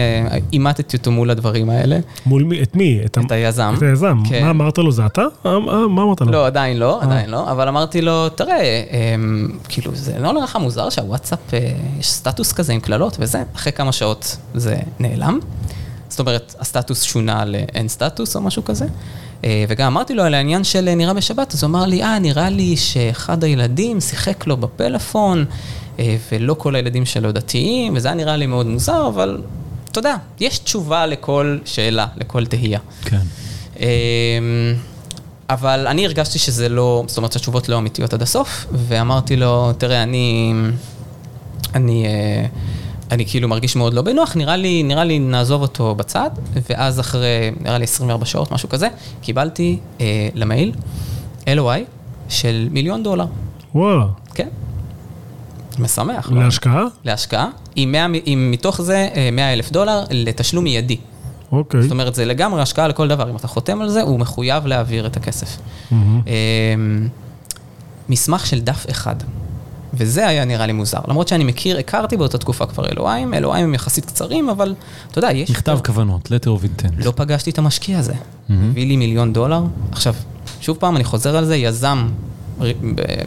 אימתתי 0.52 0.96
אותו 0.96 1.10
מול 1.10 1.30
הדברים 1.30 1.70
האלה, 1.70 1.98
מול 2.26 2.44
מי? 2.44 2.62
את 2.62 2.76
מי? 2.76 3.00
את 3.04 3.18
את 3.26 3.32
היזם. 3.32 3.74
את 3.78 3.82
היזם. 3.82 4.22
כן. 4.28 4.44
מה 4.44 4.50
אמרת 4.50 4.78
לו? 4.78 4.92
זה 4.92 5.06
אתה? 5.06 5.24
מה 5.44 5.50
אמרת 5.84 6.20
לו? 6.20 6.32
לא, 6.32 6.46
עדיין 6.46 6.76
לא, 6.76 7.02
עדיין 7.02 7.30
לא, 7.30 7.50
אבל 7.50 7.68
אמרתי 7.68 8.00
לו, 8.02 8.28
תראה, 8.28 8.82
אמ, 9.14 9.48
כאילו, 9.68 9.90
זה 9.94 10.18
לא 10.18 10.32
נראה 10.32 10.44
לך 10.44 10.56
מוזר 10.56 10.90
שהוואטסאפ, 10.90 11.38
יש 12.00 12.10
סטטוס 12.10 12.52
כזה 12.52 12.72
עם 12.72 12.80
קללות 12.80 13.16
וזה, 13.20 13.42
אחרי 13.56 13.72
כמה 13.72 13.92
שעות 13.92 14.36
זה 14.54 14.76
נעלם. 14.98 15.38
זאת 16.16 16.20
אומרת, 16.20 16.54
הסטטוס 16.58 17.02
שונה 17.02 17.44
לאין 17.44 17.88
סטטוס 17.88 18.36
או 18.36 18.40
משהו 18.40 18.64
כזה. 18.64 18.86
אה, 19.44 19.64
וגם 19.68 19.86
אמרתי 19.86 20.14
לו 20.14 20.22
על 20.22 20.34
העניין 20.34 20.64
של 20.64 20.88
אה, 20.88 20.94
נראה 20.94 21.14
בשבת, 21.14 21.54
אז 21.54 21.62
הוא 21.62 21.70
אמר 21.70 21.86
לי, 21.86 22.02
אה, 22.02 22.18
נראה 22.18 22.50
לי 22.50 22.76
שאחד 22.76 23.44
הילדים 23.44 24.00
שיחק 24.00 24.46
לו 24.46 24.56
בפלאפון, 24.56 25.44
אה, 25.98 26.16
ולא 26.32 26.54
כל 26.54 26.74
הילדים 26.74 27.06
שלו 27.06 27.32
דתיים, 27.32 27.96
וזה 27.96 28.08
היה 28.08 28.14
נראה 28.14 28.36
לי 28.36 28.46
מאוד 28.46 28.66
מוזר, 28.66 29.08
אבל 29.08 29.42
אתה 29.90 29.98
יודע, 29.98 30.16
יש 30.40 30.58
תשובה 30.58 31.06
לכל 31.06 31.58
שאלה, 31.64 32.06
לכל 32.16 32.46
תהייה. 32.46 32.80
כן. 33.02 33.20
אבל 35.50 35.86
אני 35.86 36.06
הרגשתי 36.06 36.38
שזה 36.38 36.68
לא, 36.68 37.04
זאת 37.06 37.16
אומרת 37.16 37.32
שהתשובות 37.32 37.68
לא 37.68 37.78
אמיתיות 37.78 38.14
עד 38.14 38.22
הסוף, 38.22 38.66
ואמרתי 38.72 39.36
לו, 39.36 39.72
תראה, 39.72 40.02
אני, 40.02 40.52
אני, 41.74 42.06
אני 43.10 43.26
כאילו 43.26 43.48
מרגיש 43.48 43.76
מאוד 43.76 43.94
לא 43.94 44.02
בנוח, 44.02 44.36
נראה 44.36 44.56
לי, 44.56 44.82
נראה 44.82 45.04
לי 45.04 45.18
נעזוב 45.18 45.62
אותו 45.62 45.94
בצד, 45.94 46.30
ואז 46.70 47.00
אחרי, 47.00 47.50
נראה 47.60 47.78
לי 47.78 47.84
24 47.84 48.24
שעות, 48.24 48.52
משהו 48.52 48.68
כזה, 48.68 48.88
קיבלתי 49.20 49.78
אה, 50.00 50.28
למייל 50.34 50.72
LOI 51.46 51.80
של 52.28 52.68
מיליון 52.70 53.02
דולר. 53.02 53.26
וואלה. 53.74 54.06
כן. 54.34 54.48
משמח. 55.78 56.30
לא? 56.30 56.42
להשקעה? 56.42 56.84
להשקעה, 57.04 57.48
עם, 57.76 57.92
100, 57.92 58.06
עם 58.24 58.50
מתוך 58.50 58.82
זה 58.82 59.08
אה, 59.14 59.28
100 59.32 59.52
אלף 59.52 59.72
דולר 59.72 60.04
לתשלום 60.10 60.64
מיידי. 60.64 60.96
אוקיי. 61.52 61.82
זאת 61.82 61.90
אומרת, 61.90 62.14
זה 62.14 62.24
לגמרי 62.24 62.62
השקעה 62.62 62.88
לכל 62.88 63.08
דבר. 63.08 63.30
אם 63.30 63.36
אתה 63.36 63.48
חותם 63.48 63.80
על 63.80 63.88
זה, 63.88 64.02
הוא 64.02 64.18
מחויב 64.20 64.66
להעביר 64.66 65.06
את 65.06 65.16
הכסף. 65.16 65.58
מהמם. 65.90 66.20
אמ, 66.26 67.08
מסמך 68.08 68.46
של 68.46 68.60
דף 68.60 68.86
אחד. 68.90 69.16
וזה 69.94 70.28
היה 70.28 70.44
נראה 70.44 70.66
לי 70.66 70.72
מוזר. 70.72 70.98
למרות 71.08 71.28
שאני 71.28 71.44
מכיר, 71.44 71.78
הכרתי 71.78 72.16
באותה 72.16 72.38
תקופה 72.38 72.66
כבר 72.66 72.88
אלוהים, 72.88 73.34
אלוהים 73.34 73.64
הם 73.64 73.74
יחסית 73.74 74.04
קצרים, 74.04 74.48
אבל 74.48 74.74
אתה 75.10 75.18
יודע, 75.18 75.32
יש... 75.32 75.50
מכתב 75.50 75.78
כוונות, 75.84 76.26
letter 76.26 76.46
of 76.46 76.64
intent. 76.64 77.04
לא 77.04 77.12
פגשתי 77.16 77.50
את 77.50 77.58
המשקיע 77.58 77.98
הזה. 77.98 78.14
מהמם. 78.48 78.70
הביא 78.70 78.86
לי 78.86 78.96
מיליון 78.96 79.32
דולר. 79.32 79.62
עכשיו, 79.92 80.14
שוב 80.60 80.76
פעם, 80.76 80.96
אני 80.96 81.04
חוזר 81.04 81.36
על 81.36 81.44
זה, 81.44 81.56
יזם, 81.56 82.08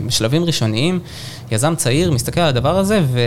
בשלבים 0.05 0.43
ראשוניים, 0.43 0.99
יזם 1.51 1.75
צעיר, 1.75 2.11
מסתכל 2.11 2.41
על 2.41 2.47
הדבר 2.47 2.77
הזה 2.77 3.01
ו... 3.11 3.19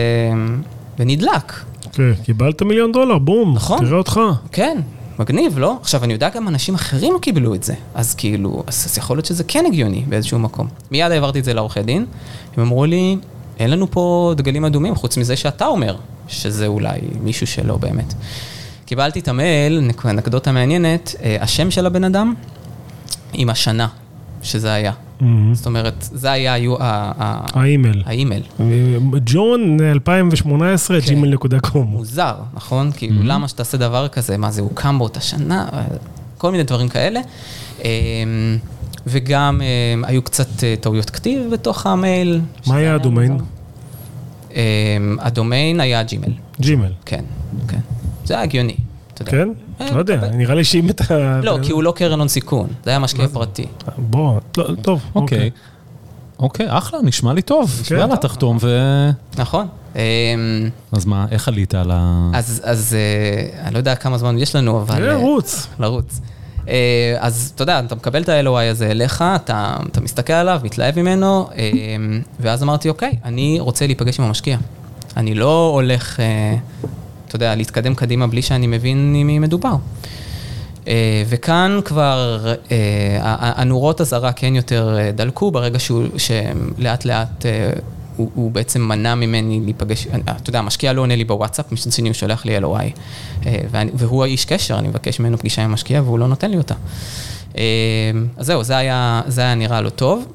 ונדלק. 0.98 1.52
כן, 1.92 2.14
קיבלת 2.24 2.62
מיליון 2.62 2.92
דולר, 2.92 3.18
בום. 3.18 3.54
נכון. 3.54 3.78
תראה 3.78 3.98
אותך. 3.98 4.20
כן, 4.52 4.78
מגניב, 5.18 5.58
לא? 5.58 5.76
עכשיו, 5.80 6.04
אני 6.04 6.12
יודע 6.12 6.28
גם 6.28 6.48
אנשים 6.48 6.74
אחרים 6.74 7.14
קיבלו 7.22 7.54
את 7.54 7.62
זה, 7.62 7.74
אז 7.94 8.14
כאילו, 8.14 8.62
אז, 8.66 8.86
אז 8.90 8.98
יכול 8.98 9.16
להיות 9.16 9.26
שזה 9.26 9.44
כן 9.44 9.64
הגיוני 9.66 10.04
באיזשהו 10.08 10.38
מקום. 10.38 10.68
מיד 10.90 11.12
העברתי 11.12 11.38
את 11.38 11.44
זה 11.44 11.54
לעורכי 11.54 11.82
דין, 11.82 12.06
הם 12.56 12.62
אמרו 12.62 12.84
לי, 12.84 13.16
אין 13.58 13.70
לנו 13.70 13.90
פה 13.90 14.32
דגלים 14.36 14.64
אדומים, 14.64 14.94
חוץ 14.94 15.16
מזה 15.16 15.36
שאתה 15.36 15.66
אומר, 15.66 15.96
שזה 16.28 16.66
אולי 16.66 16.98
מישהו 17.22 17.46
שלא 17.46 17.76
באמת. 17.76 18.14
קיבלתי 18.86 19.18
את 19.20 19.28
המייל, 19.28 19.80
נק- 19.80 20.06
אנקדוטה 20.06 20.52
מעניינת, 20.52 21.14
אה, 21.22 21.36
השם 21.40 21.70
של 21.70 21.86
הבן 21.86 22.04
אדם 22.04 22.34
עם 23.32 23.50
השנה 23.50 23.88
שזה 24.42 24.72
היה. 24.72 24.92
מהמם. 25.20 25.54
זאת 25.54 25.66
אומרת, 25.66 25.94
זה 26.12 26.30
היה 26.32 26.52
היו 26.52 26.74
ה- 26.76 27.12
ה- 27.18 27.60
האימייל. 27.60 28.02
האימייל. 28.06 28.42
ג'ון 29.26 29.78
2018, 29.80 31.00
כן. 31.00 31.22
gmail.com. 31.22 31.78
מוזר, 31.78 32.34
נכון? 32.54 32.90
כאילו, 32.96 33.22
למה 33.22 33.48
שתעשה 33.48 33.76
דבר 33.78 34.08
כזה? 34.08 34.38
מה 34.38 34.50
זה, 34.50 34.62
הוקם 34.62 34.98
באותה 34.98 35.20
שנה? 35.20 35.68
כל 36.38 36.50
מיני 36.52 36.62
דברים 36.64 36.88
כאלה. 36.88 37.20
אמ, 37.84 37.88
וגם 39.06 39.60
אמ, 39.62 40.04
היו 40.04 40.22
קצת 40.22 40.64
אה, 40.64 40.74
טעויות 40.80 41.10
כתיב 41.10 41.42
בתוך 41.52 41.86
המייל. 41.86 42.40
מה 42.66 42.76
היה 42.76 42.94
הדומיין? 42.94 43.38
אמ, 44.54 44.56
הדומיין 45.20 45.80
היה 45.80 46.02
ג'ימל, 46.02 46.32
ג'ימייל. 46.60 46.92
כן, 47.06 47.24
כן. 47.68 47.80
זה 48.24 48.34
היה 48.34 48.42
הגיוני. 48.42 48.76
כן? 49.26 49.48
אה, 49.80 49.90
לא 49.94 49.98
יודע, 49.98 50.30
נראה 50.32 50.54
לי 50.54 50.64
שאם 50.64 50.90
אתה... 50.90 51.40
לא, 51.42 51.58
כי 51.62 51.72
הוא 51.72 51.82
לא 51.82 51.92
קרן 51.96 52.18
הון 52.18 52.28
סיכון, 52.28 52.68
זה 52.84 52.90
היה 52.90 52.98
משקיע 52.98 53.28
פרטי. 53.28 53.66
בוא, 53.98 54.40
לא, 54.56 54.68
טוב, 54.82 55.00
אוקיי. 55.14 55.50
אוקיי, 56.38 56.66
אחלה, 56.68 56.98
נשמע 57.02 57.32
לי 57.32 57.42
טוב. 57.42 57.82
כן. 57.84 57.96
יאללה, 57.96 58.16
תחתום 58.16 58.58
ו... 58.60 58.78
נכון. 59.38 59.66
אמ, 59.96 60.00
אז 60.92 61.04
מה, 61.04 61.26
איך 61.30 61.48
עלית 61.48 61.74
על 61.74 61.90
ה... 61.94 62.30
אז, 62.34 62.60
אז 62.64 62.96
אה, 62.96 63.64
אני 63.66 63.74
לא 63.74 63.78
יודע 63.78 63.94
כמה 63.94 64.18
זמן 64.18 64.38
יש 64.38 64.56
לנו, 64.56 64.82
אבל... 64.82 65.08
אה, 65.08 65.16
רוץ. 65.16 65.66
לרוץ. 65.78 66.20
אה, 66.68 67.16
אז 67.18 67.52
אתה 67.54 67.62
יודע, 67.62 67.80
אתה 67.80 67.94
מקבל 67.94 68.22
את 68.22 68.28
ה-LOI 68.28 68.70
הזה 68.70 68.90
אליך, 68.90 69.24
אתה, 69.36 69.76
אתה 69.90 70.00
מסתכל 70.00 70.32
עליו, 70.32 70.60
מתלהב 70.64 71.00
ממנו, 71.00 71.48
ואז 72.40 72.62
אמרתי, 72.62 72.88
אוקיי, 72.88 73.16
אני 73.24 73.60
רוצה 73.60 73.86
להיפגש 73.86 74.18
עם 74.20 74.24
המשקיע. 74.24 74.58
אני 75.16 75.34
לא 75.34 75.70
הולך, 75.74 76.20
אתה 77.32 77.44
יודע, 77.44 77.54
להתקדם 77.54 77.94
קדימה 77.94 78.26
בלי 78.26 78.42
שאני 78.42 78.66
מבין 78.66 79.14
עם 79.16 79.26
מי 79.26 79.38
מדובר. 79.38 79.74
אה, 80.88 81.22
וכאן 81.28 81.80
כבר 81.84 82.46
ה- 83.22 83.60
הנורות 83.60 84.00
אזהרה 84.00 84.32
כן 84.32 84.54
יותר 84.56 84.98
אה, 84.98 85.10
דלקו 85.12 85.50
ברגע 85.50 85.78
שהוא, 85.78 86.04
שלאט 86.18 87.04
לאט 87.04 87.46
אה, 87.46 87.70
הוא, 88.16 88.30
הוא 88.34 88.50
בעצם 88.50 88.82
מנע 88.82 89.14
ממני 89.14 89.60
להיפגש, 89.64 90.06
אה, 90.06 90.18
אתה 90.42 90.50
יודע, 90.50 90.58
המשקיע 90.58 90.92
לא 90.92 91.00
עונה 91.00 91.16
לי 91.16 91.24
בוואטסאפ, 91.24 91.72
מצד 91.72 91.92
שני 91.92 92.08
הוא 92.08 92.14
שולח 92.14 92.44
לי 92.46 92.58
LOI. 92.58 92.98
ואני, 93.70 93.90
והוא 93.94 94.22
האיש 94.24 94.44
קשר, 94.44 94.78
אני 94.78 94.88
מבקש 94.88 95.20
ממנו 95.20 95.38
פגישה 95.38 95.62
עם 95.64 95.70
המשקיע 95.70 96.02
והוא 96.02 96.18
לא 96.18 96.28
נותן 96.28 96.50
לי 96.50 96.56
אותה. 96.56 96.74
אה, 97.58 97.62
אז 98.36 98.46
זהו, 98.46 98.62
זה 98.64 98.76
היה, 98.76 99.22
זה 99.26 99.40
היה 99.40 99.54
נראה 99.54 99.80
לא 99.80 99.88
טוב. 99.88 100.26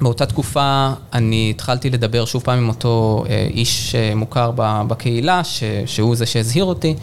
באותה 0.00 0.26
תקופה 0.26 0.92
אני 1.12 1.50
התחלתי 1.50 1.90
לדבר 1.90 2.24
שוב 2.24 2.42
פעם 2.42 2.58
עם 2.58 2.68
אותו 2.68 3.24
אה, 3.28 3.46
איש 3.50 3.94
אה, 3.94 4.14
מוכר 4.14 4.50
בקהילה, 4.56 5.44
ש, 5.44 5.62
שהוא 5.86 6.16
זה 6.16 6.26
שהזהיר 6.26 6.64
אותי, 6.64 6.94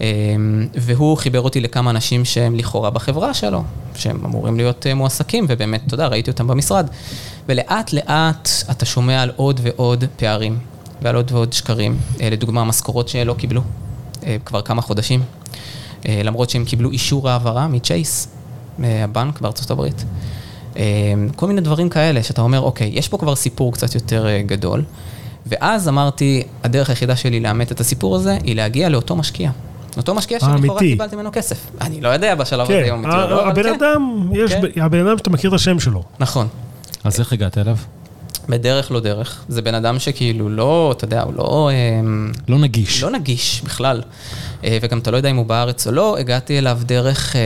אה, 0.00 0.06
והוא 0.74 1.16
חיבר 1.16 1.40
אותי 1.40 1.60
לכמה 1.60 1.90
אנשים 1.90 2.24
שהם 2.24 2.54
לכאורה 2.54 2.90
בחברה 2.90 3.34
שלו, 3.34 3.62
שהם 3.94 4.24
אמורים 4.24 4.56
להיות 4.56 4.86
מועסקים, 4.94 5.46
ובאמת, 5.48 5.82
אתה 5.86 5.94
יודע, 5.94 6.06
ראיתי 6.06 6.30
אותם 6.30 6.46
במשרד. 6.46 6.86
ולאט 7.48 7.92
לאט 7.92 8.48
אתה 8.70 8.84
שומע 8.84 9.22
על 9.22 9.32
עוד 9.36 9.60
ועוד 9.62 10.04
פערים, 10.16 10.58
ועל 11.02 11.16
עוד 11.16 11.32
ועוד 11.32 11.52
שקרים. 11.52 11.98
לדוגמה, 12.20 12.64
משכורות 12.64 13.08
שלא 13.08 13.34
קיבלו 13.34 13.60
כבר 14.44 14.62
כמה 14.62 14.82
חודשים, 14.82 15.22
למרות 16.08 16.50
שהם 16.50 16.64
קיבלו 16.64 16.90
אישור 16.90 17.28
העברה 17.30 17.68
מצ'ייס, 17.68 18.28
מהבנק 18.78 19.40
בארצות 19.40 19.70
הברית. 19.70 20.04
אה, 20.76 20.82
כל 21.36 21.46
מיני 21.46 21.60
דברים 21.60 21.88
כאלה, 21.88 22.22
שאתה 22.22 22.40
אומר, 22.42 22.60
אוקיי, 22.60 22.90
יש 22.94 23.08
פה 23.08 23.18
כבר 23.18 23.36
סיפור 23.36 23.72
קצת 23.72 23.94
יותר 23.94 24.26
אה, 24.26 24.42
גדול. 24.42 24.82
ואז 25.46 25.88
אמרתי, 25.88 26.42
הדרך 26.64 26.90
היחידה 26.90 27.16
שלי 27.16 27.40
לאמת 27.40 27.72
את 27.72 27.80
הסיפור 27.80 28.16
הזה, 28.16 28.38
היא 28.44 28.56
להגיע 28.56 28.88
לאותו 28.88 29.16
משקיע. 29.16 29.50
אותו 29.96 30.14
משקיע 30.14 30.40
שלכאורה. 30.40 30.78
קיבלתי 30.80 31.16
ממנו 31.16 31.30
כסף. 31.32 31.66
אני 31.80 32.00
לא 32.00 32.08
יודע 32.08 32.34
בשלב 32.34 32.60
הזה 32.70 32.82
כן, 32.84 32.88
אם 32.88 32.94
אמיתי 32.94 33.22
או 33.22 33.30
לא, 33.30 33.40
ה- 33.40 33.42
אבל 33.42 33.50
הבן 33.50 33.62
כן. 33.62 33.74
אדם, 33.74 34.28
יש, 34.32 34.52
כן. 34.52 34.82
הבן 34.82 35.06
אדם 35.06 35.18
שאתה 35.18 35.30
מכיר 35.30 35.50
את 35.50 35.54
השם 35.54 35.80
שלו. 35.80 36.02
נכון. 36.20 36.46
אז 37.04 37.20
איך 37.20 37.32
הגעת 37.32 37.58
אליו? 37.58 37.76
בדרך 38.48 38.90
לא 38.90 39.00
דרך. 39.00 39.44
זה 39.48 39.62
בן 39.62 39.74
אדם 39.74 39.98
שכאילו 39.98 40.48
לא, 40.48 40.94
אתה 40.96 41.04
יודע, 41.04 41.22
הוא 41.22 41.34
לא... 41.34 41.70
אמ, 41.72 42.32
לא 42.48 42.58
נגיש. 42.58 43.02
לא 43.02 43.10
נגיש 43.10 43.62
בכלל. 43.64 44.02
אה, 44.64 44.78
וגם 44.82 44.98
אתה 44.98 45.10
לא 45.10 45.16
יודע 45.16 45.30
אם 45.30 45.36
הוא 45.36 45.46
בארץ 45.46 45.86
או 45.86 45.92
לא, 45.92 46.18
הגעתי 46.18 46.58
אליו 46.58 46.78
דרך 46.82 47.36
אה, 47.36 47.40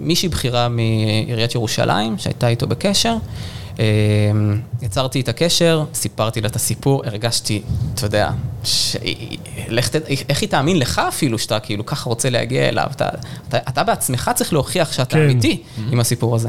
מישהי 0.00 0.28
בכירה 0.28 0.68
מעיריית 0.68 1.54
ירושלים, 1.54 2.18
שהייתה 2.18 2.48
איתו 2.48 2.66
בקשר. 2.66 3.16
אה, 3.78 3.84
יצרתי 4.82 5.18
איתה 5.18 5.32
קשר, 5.32 5.84
סיפרתי 5.94 6.40
לה 6.40 6.48
את 6.48 6.56
הסיפור, 6.56 7.02
הרגשתי, 7.06 7.62
אתה 7.94 8.06
יודע, 8.06 8.30
ש... 8.64 8.96
לך. 9.68 9.88
איך 10.28 10.40
היא 10.40 10.48
תאמין 10.48 10.78
לך 10.78 11.02
אפילו 11.08 11.38
שאתה 11.38 11.60
כאילו 11.60 11.86
ככה 11.86 12.08
רוצה 12.08 12.30
להגיע 12.30 12.68
אליו? 12.68 12.86
אתה, 12.90 13.08
אתה, 13.48 13.58
אתה 13.68 13.82
בעצמך 13.82 14.30
צריך 14.34 14.52
להוכיח 14.52 14.92
שאתה 14.92 15.16
כן. 15.16 15.22
אמיתי 15.22 15.62
עם 15.92 16.00
הסיפור 16.00 16.34
הזה. 16.34 16.48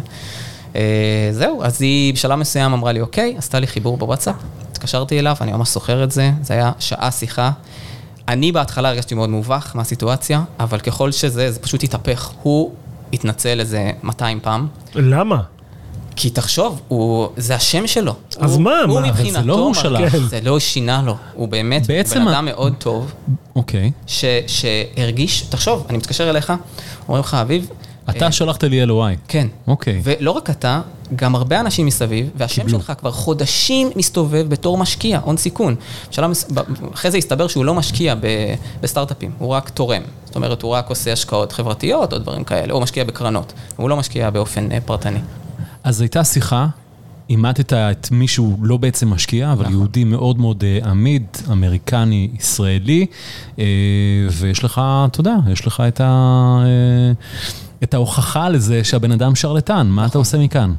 אה, 0.78 1.30
זהו, 1.32 1.64
אז 1.64 1.82
היא 1.82 2.14
בשלב 2.14 2.36
מסוים 2.40 2.74
אמרה 2.74 2.92
לי, 2.92 3.02
אוקיי, 3.02 3.36
עשתה 3.38 3.60
לי 3.60 3.68
חיבור 3.68 3.98
בוואטסאפ, 3.98 4.36
התקשרתי 4.72 5.20
אליו, 5.20 5.36
אני 5.42 5.52
ממש 5.52 5.74
זוכר 5.74 6.04
את 6.04 6.12
זה, 6.12 6.32
זה 6.42 6.54
היה 6.54 6.72
שעה 6.80 7.12
שיחה. 7.12 7.52
אני 8.28 8.52
בהתחלה 8.52 8.90
הרגשתי 8.90 9.16
מאוד 9.16 9.30
מובך 9.30 9.72
מהסיטואציה, 9.76 10.44
אבל 10.60 10.80
ככל 10.80 11.12
שזה, 11.12 11.52
זה 11.52 11.60
פשוט 11.60 11.84
התהפך. 11.84 12.32
הוא 12.44 12.72
התנצל 13.14 13.60
איזה 13.60 13.92
200 14.04 14.40
פעם, 14.40 14.68
למה? 14.96 15.42
כי 16.16 16.30
תחשוב, 16.30 16.82
הוא, 16.88 17.28
זה 17.38 17.56
השם 17.56 17.88
שלו. 17.88 18.14
אז 18.40 18.54
הוא, 18.54 18.62
מה, 18.62 18.80
הוא 18.88 18.94
מה? 18.94 19.00
אבל 19.00 19.18
זה 19.18 19.24
מבחינתו, 19.24 19.48
לא 19.48 19.60
הוא 19.60 19.74
שלח. 19.74 20.12
כן. 20.12 20.20
זה 20.20 20.40
לא 20.44 20.60
שינה 20.60 21.02
לו. 21.02 21.16
הוא 21.34 21.48
באמת 21.48 21.88
בעצם 21.88 22.26
בן 22.26 22.28
אדם 22.28 22.46
מאוד 22.46 22.74
טוב, 22.78 23.14
אוקיי. 23.56 23.92
ש, 24.08 24.26
שהרגיש, 24.48 25.42
תחשוב, 25.42 25.86
אני 25.90 25.98
מתקשר 25.98 26.30
אליך, 26.30 26.54
אומרים 27.08 27.24
לך, 27.24 27.34
אביב, 27.34 27.70
אתה 28.10 28.26
אה, 28.26 28.32
שלחת 28.32 28.64
לי 28.64 28.86
LOI. 28.86 29.18
כן. 29.28 29.48
אוקיי. 29.68 30.02
ולא 30.04 30.32
רק 30.32 30.50
אתה, 30.50 30.82
גם 31.16 31.36
הרבה 31.36 31.60
אנשים 31.60 31.86
מסביב, 31.86 32.30
והשם 32.36 32.62
קיבלו. 32.62 32.80
שלך 32.80 32.94
כבר 33.00 33.12
חודשים 33.12 33.90
מסתובב 33.96 34.46
בתור 34.50 34.78
משקיע, 34.78 35.20
הון 35.24 35.38
סיכון. 35.38 35.76
בשלב 36.12 36.32
אחרי 36.94 37.12
זה 37.12 37.18
הסתבר 37.18 37.48
שהוא 37.48 37.66
לא 37.66 37.74
משקיע 37.74 38.16
ב- 38.16 38.56
בסטארט-אפים, 38.82 39.32
הוא 39.38 39.50
רק 39.50 39.70
תורם. 39.70 40.02
זאת 40.26 40.36
אומרת, 40.36 40.62
הוא 40.62 40.72
רק 40.72 40.90
עושה 40.90 41.14
השקעות 41.14 41.52
חברתיות 41.52 42.14
או 42.14 42.18
דברים 42.18 42.44
כאלה, 42.44 42.74
הוא 42.74 42.82
משקיע 42.82 43.04
בקרנות, 43.04 43.54
הוא 43.76 43.90
לא 43.90 43.98
משקיע 43.98 44.30
באופן 44.30 44.72
אה, 44.72 44.82
פרטני. 44.82 45.20
אז 45.84 46.02
הייתה 46.02 46.24
שיחה, 46.24 46.68
אימדת 47.30 47.74
את 47.74 48.08
מי 48.12 48.28
שהוא 48.28 48.58
לא 48.62 48.78
בעצם 48.78 49.10
משקיע, 49.10 49.52
אבל 49.52 49.62
נכון. 49.62 49.74
יהודי 49.74 50.04
מאוד 50.04 50.40
מאוד 50.40 50.64
אה, 50.64 50.90
עמיד, 50.90 51.24
אמריקני, 51.52 52.30
ישראלי, 52.40 53.06
ויש 54.32 54.64
לך, 54.64 54.82
אתה 55.06 55.20
יודע, 55.20 55.36
יש 55.52 55.68
לך 55.68 55.84
את, 55.88 56.02
ה, 56.02 56.64
את 57.84 57.94
ההוכחה 57.94 58.50
לזה 58.50 58.84
שהבן 58.84 59.12
אדם 59.12 59.36
שרלטן, 59.36 59.88
מה 59.88 60.06
אתה 60.06 60.18
עושה 60.18 60.38
מכאן? 60.38 60.74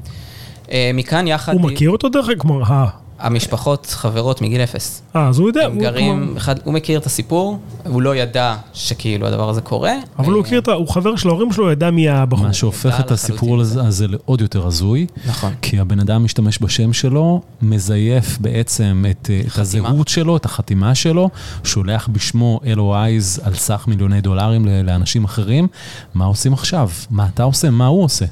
אה, 0.71 0.91
מכאן 0.95 1.27
יחד... 1.27 1.53
הוא 1.53 1.61
מכיר 1.61 1.91
אותו 1.91 2.09
דרך 2.09 2.29
אגב? 2.29 2.41
כלומר, 2.41 2.87
המשפחות 3.19 3.87
חברות 3.87 4.41
מגיל 4.43 4.61
אפס. 4.61 5.03
אה, 5.17 5.29
אז 5.29 5.39
הוא 5.39 5.49
יודע. 5.49 5.65
הם 5.65 5.73
הוא 5.73 5.81
גרים, 5.83 6.27
כמו- 6.29 6.37
אחד, 6.37 6.55
הוא 6.65 6.75
מכיר 6.75 6.99
את 6.99 7.07
הסיפור, 7.07 7.59
הוא 7.87 8.03
לא 8.03 8.17
ידע 8.17 8.57
שכאילו 8.73 9.27
הדבר 9.27 9.49
הזה 9.49 9.61
קורה. 9.61 9.93
אבל 10.19 10.33
הוא 10.33 10.43
אה, 10.43 10.47
הכיר 10.47 10.59
את 10.59 10.69
ה... 10.69 10.73
הוא 10.73 10.89
חבר 10.89 11.17
של 11.17 11.29
ההורים 11.29 11.53
שלו, 11.53 11.73
ידע 11.73 11.91
מי 11.91 12.09
הבחור. 12.09 12.47
מה 12.47 12.53
שהופך 12.53 13.01
את. 13.01 13.11
הסיפור 13.11 13.61
הזה 13.61 13.83
הזה 13.83 14.09
לעוד 14.09 14.41
יותר 14.41 14.67
הזוי, 14.67 15.07
נכון. 15.27 15.53
כי 15.63 15.79
הבן 15.79 16.01
אדם 16.01 16.25
משתמש 16.25 16.59
בשם 16.63 16.93
שלו, 16.93 17.41
מזייף 17.63 18.39
בעצם 18.41 19.05
את, 19.11 19.31
אה. 19.31 19.61
הזהות 19.63 20.09
שלו, 20.09 20.37
את 20.37 20.45
החתימה 20.45 20.95
שלו, 20.95 21.31
שולח 21.65 22.09
בשמו 22.13 22.61
LOIs 22.65 23.41
על 23.47 23.55
סך 23.55 23.85
מיליוני 23.89 24.21
דולרים 24.21 24.67
לאנשים 24.85 25.25
אחרים. 25.25 25.67
מה 26.15 26.25
עושים 26.25 26.53
עכשיו? 26.53 26.91
מה 27.11 27.27
אתה 27.35 27.43
עושה? 27.43 27.71
מה 27.71 27.87
הוא 27.87 28.05
עושה? 28.05 28.25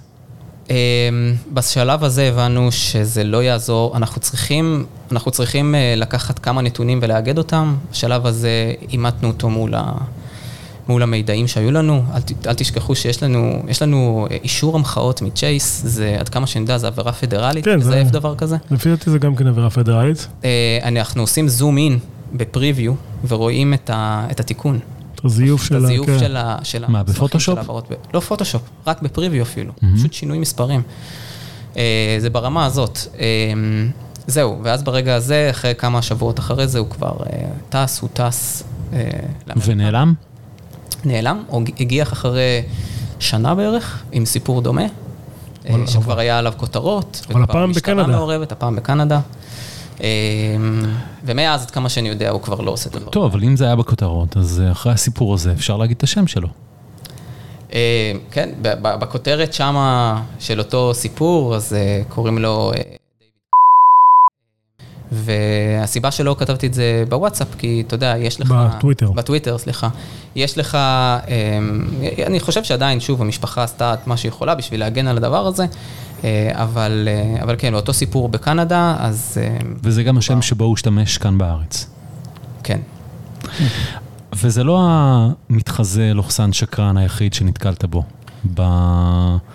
אמ, 0.71 0.75
בשלב 1.53 2.05
הזה 2.05 2.29
הבנו 2.29 2.73
שזה 2.73 3.25
לא 3.25 3.43
יעזור, 3.43 3.97
אנחנו 3.97 4.21
צריכים, 4.21 4.85
אנחנו 5.13 5.31
צריכים 5.31 5.75
אה, 5.75 5.95
לקחת 5.97 6.39
כמה 6.39 6.63
נתונים 6.63 6.99
ולאגד 7.03 7.39
אותם. 7.39 7.75
בשלב 7.93 8.27
הזה 8.27 8.51
אימתנו 8.93 9.29
אותו 9.29 9.51
מול, 9.51 9.75
ה, 9.75 9.93
מול 10.89 11.03
המידעים 11.03 11.49
שהיו 11.49 11.71
לנו. 11.71 12.03
אל, 12.15 12.21
אל 12.47 12.55
תשכחו 12.55 12.95
שיש 12.95 13.23
לנו, 13.23 13.63
יש 13.69 13.83
לנו 13.83 14.27
אה, 14.31 14.37
אישור 14.43 14.77
המחאות 14.77 15.23
מצ'ייס, 15.23 15.83
זה 15.85 16.17
עד 16.21 16.29
כמה 16.29 16.47
שאני 16.47 16.63
יודע, 16.63 16.79
זה 16.79 16.87
עבירה 16.87 17.13
פדרלית, 17.13 17.65
כן, 17.65 17.81
זה- 17.81 17.91
לזייף 17.91 18.09
דבר 18.09 18.35
כזה. 18.35 18.57
לפי 18.71 18.89
דעתי 18.89 19.11
זה 19.11 19.19
גם 19.19 19.37
כן 19.37 19.47
עבירה 19.47 19.71
פדרלית. 19.71 20.27
אה, 20.45 20.51
אנחנו 20.83 21.23
עושים 21.23 21.49
זום 21.49 21.79
אין 21.79 21.99
בפריוויו 22.35 22.93
ורואים 23.29 23.75
את, 23.75 23.91
ה, 23.91 24.27
את 24.31 24.41
התיקון. 24.41 24.79
את 25.21 25.25
הזיוף 25.25 25.63
את 25.63 25.67
של 25.67 25.75
ה... 25.75 25.79
הזיוף 25.79 26.07
כן. 26.07 26.19
של 26.19 26.37
ה... 26.37 26.57
של 26.63 26.85
מה, 26.89 27.03
בפוטושופ? 27.03 27.59
לא 28.15 28.21
פוטושופ, 28.21 28.63
רק 28.87 29.03
בפריוויו 29.03 29.43
אפילו. 29.43 29.73
פשוט 29.97 30.13
שינוי 30.13 30.39
מספרים. 30.39 30.83
אה, 31.77 32.17
זה 32.19 32.31
ברמה 32.31 32.67
הזאת. 32.67 32.99
אה, 33.19 33.27
זהו, 34.27 34.59
ואז 34.63 34.83
ברגע 34.83 35.15
הזה, 35.15 35.49
אחרי 35.51 35.75
כמה 35.79 36.03
שבועות 36.03 36.39
אחרי 36.39 36.69
זה, 36.69 36.79
הוא 36.79 36.91
כבר 36.91 37.17
אה, 37.33 37.47
טס, 37.69 38.01
הוא 38.01 38.09
טס. 38.13 38.63
אה. 38.93 38.99
ונעלם? 39.67 40.15
נעלם, 41.05 41.43
הוא 41.47 41.63
הגיח 41.81 42.13
אחרי 42.13 42.63
שנה 43.19 43.55
בערך, 43.55 44.03
עם 44.13 44.27
סיפור 44.27 44.63
דומה, 44.63 44.83
שכבר 45.87 46.19
היה 46.19 46.39
עליו 46.39 46.53
כותרות. 46.57 47.27
אבל 47.31 47.43
וכבר 47.43 47.43
הפעם 47.43 47.63
המשטרה 47.63 47.95
בקנדה. 47.95 48.17
מעורבת, 48.17 48.53
הפעם 48.53 48.77
בקנדה. 48.77 49.21
אה, 50.01 50.07
ומאז, 51.25 51.63
עד 51.63 51.71
כמה 51.71 51.89
שאני 51.89 52.09
יודע, 52.09 52.31
הוא 52.31 52.43
כבר 52.43 52.61
לא 52.61 52.71
עושה 52.71 52.91
את 52.91 52.95
הדברים. 52.95 53.13
טוב, 53.13 53.25
אבל 53.25 53.45
אם 53.45 53.57
זה 53.57 53.65
היה 53.65 53.77
בכותרות, 53.77 54.37
אז 54.37 54.63
אה, 54.67 54.73
אחרי 54.73 54.93
הסיפור 54.93 55.35
הזה 55.35 55.53
אפשר 55.53 55.77
להגיד 55.77 55.97
את 55.97 56.03
השם 56.03 56.27
שלו. 56.27 56.49
אה, 57.73 58.13
כן, 58.31 58.51
בכותרת 58.83 59.53
שמה 59.53 60.23
של 60.39 60.59
אותו 60.59 60.95
סיפור, 60.95 61.57
אז 61.57 61.77
קוראים 62.09 62.39
לו. 62.39 62.73
והסיבה 65.13 66.11
שלא 66.11 66.37
כתבתי 66.39 66.67
את 66.67 66.75
זה 66.75 67.05
בוואטסאפ, 67.09 67.49
כי 67.59 67.83
אתה 67.87 67.95
יודע, 67.95 68.15
יש 68.19 68.41
לך... 68.41 68.55
בטוויטר. 68.77 69.11
בטוויטר, 69.11 69.59
סליחה. 69.59 69.89
יש 70.37 70.59
לך, 70.59 70.79
אני 72.27 72.41
חושב 72.41 72.65
שעדיין, 72.65 73.01
שוב, 73.01 73.23
המשפחה 73.23 73.63
עשתה 73.63 73.95
את 73.95 74.07
מה 74.07 74.17
שהיא 74.17 74.29
יכולה 74.29 74.55
בשביל 74.55 74.81
להגן 74.81 75.07
על 75.07 75.17
הדבר 75.17 75.47
הזה, 75.47 75.67
אבל, 76.53 77.09
אה, 77.11 77.43
אבל 77.43 77.55
כן, 77.59 77.75
אותו 77.75 77.93
סיפור 77.93 78.29
בקנדה, 78.29 78.97
אז 78.99 79.39
אה, 79.41 79.57
וזה 79.83 80.03
גם 80.03 80.19
השם 80.19 80.43
שבו 80.43 80.65
הוא 80.65 80.75
השתמש 80.75 81.19
כאן 81.19 81.39
בארץ. 81.39 81.87
כן. 82.63 82.79
וזה 84.35 84.65
לא 84.65 84.81
המתחזה 85.51 86.15
לוחסן 86.15 86.53
שקרן 86.53 86.97
היחיד 86.97 87.35
שנתקלת 87.35 87.85
בו 87.85 88.03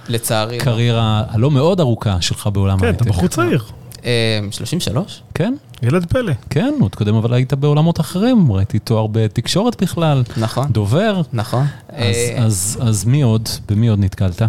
לצערי. 0.09 0.57
לא. 0.57 0.61
בקריירה 0.61 1.23
הלא 1.29 1.51
מאוד 1.51 1.79
ארוכה 1.79 2.21
שלך 2.21 2.49
בעולם 2.53 2.79
כן, 2.79 2.85
ההייטק. 2.85 3.01
אתה 3.01 3.09
בחור 3.09 3.27
צעיר. 3.27 3.63
אה, 4.05 4.39
33? 4.51 5.23
כן, 5.33 5.53
ילד 5.81 6.05
פלא. 6.05 6.33
כן, 6.49 6.73
עוד 6.79 6.95
קודם 6.95 7.15
אבל 7.15 7.33
היית 7.33 7.53
בעולמות 7.53 7.99
אחרים, 7.99 8.51
ראיתי 8.51 8.79
תואר 8.79 9.07
בתקשורת 9.07 9.83
בכלל, 9.83 10.23
נכון. 10.37 10.71
דובר. 10.71 11.21
נכון. 11.33 11.65
אז, 11.89 11.97
אה, 11.97 12.43
אז, 12.43 12.79
אז 12.81 13.05
מי 13.05 13.21
עוד? 13.21 13.49
במי 13.69 13.87
עוד 13.87 13.99
נתקלת? 13.99 14.41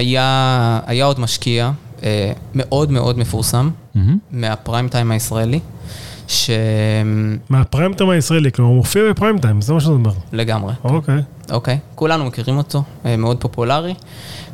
היה, 0.00 0.80
היה 0.86 1.04
עוד 1.04 1.20
משקיע 1.20 1.70
אה, 2.02 2.32
מאוד 2.54 2.90
מאוד 2.90 3.18
מפורסם 3.18 3.70
מהמם. 3.94 4.18
מהפריים 4.30 4.88
טיים 4.88 5.10
הישראלי, 5.10 5.60
שלגמרי, 6.26 7.38
מהפריים 7.48 7.94
טיים 7.94 8.10
הישראלי, 8.10 8.52
כלומר 8.52 8.70
הוא 8.70 8.76
מופיע 8.76 9.02
בפריים 9.10 9.38
טיים, 9.38 9.60
זה 9.60 9.72
מה 9.72 9.80
שאתה 9.80 9.92
אומר. 9.92 10.12
אוקיי. 10.84 11.22
אוקיי, 11.50 11.78
כולנו 11.94 12.24
מכירים 12.24 12.58
אותו, 12.58 12.82
אה, 13.04 13.16
מאוד 13.16 13.36
פופולרי, 13.40 13.94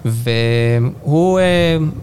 והוא 0.04 1.38
אה, 1.38 1.44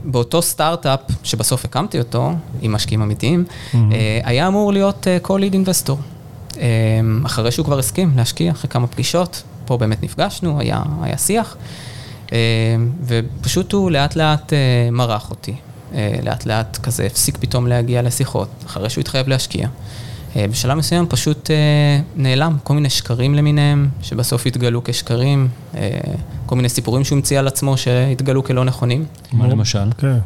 באותו 0.06 0.42
סטארט-אפ 0.42 1.00
שבסוף 1.24 1.66
הקמתי 1.66 2.00
אותו, 2.00 2.32
עם 2.62 2.72
משקיעים 2.72 3.02
אמיתיים, 3.02 3.44
אה, 3.76 4.20
היה 4.24 4.48
אמור 4.48 4.74
להיות 4.74 5.08
אה, 5.08 5.18
co-lead 5.24 5.54
investor. 5.54 5.96
אה, 6.60 7.00
אחרי 7.26 7.52
שהוא 7.52 7.66
כבר 7.66 7.80
הסכים 7.80 8.12
להשקיע, 8.16 8.52
אחרי 8.52 8.70
כמה 8.70 8.88
פגישות, 8.88 9.44
פה 9.66 9.78
באמת 9.78 10.04
נפגשנו, 10.04 10.60
היה, 10.60 10.82
היה 11.02 11.18
שיח, 11.18 11.58
ופשוט 13.06 13.72
הוא 13.74 13.92
לאט 13.92 14.16
לאט 14.16 14.54
אה, 14.54 14.58
מרח 14.92 15.30
אותי. 15.30 15.56
אה, 15.94 16.16
לאט 16.24 16.46
לאט 16.46 16.78
כזה 16.84 17.06
הפסיק 17.06 17.38
פתאום 17.38 17.68
להגיע 17.68 18.02
לשיחות, 18.02 18.50
אחרי 18.66 18.90
שהוא 18.90 19.02
התחייב 19.02 19.28
להשקיע. 19.28 19.68
אה, 20.36 20.46
בשלב 20.52 20.78
מסוים 20.78 21.08
פשוט 21.10 21.52
אה, 21.52 21.56
נעלם, 22.16 22.58
כל 22.64 22.74
מיני 22.74 22.90
שקרים 22.90 23.36
למיניהם, 23.36 23.90
שבסוף 24.02 24.46
התגלו 24.46 24.82
כשקרים, 24.84 25.48
אה, 25.76 25.90
כל 26.46 26.56
מיני 26.56 26.70
סיפורים 26.70 27.04
שהוא 27.04 27.16
המציא 27.16 27.40
על 27.40 27.48
עצמו 27.48 27.78
שהתגלו 27.78 28.44
כלא 28.44 28.66
נכונים. 28.66 29.06
מה 29.32 29.48
למשל? 29.48 29.92
כן. 29.98 30.18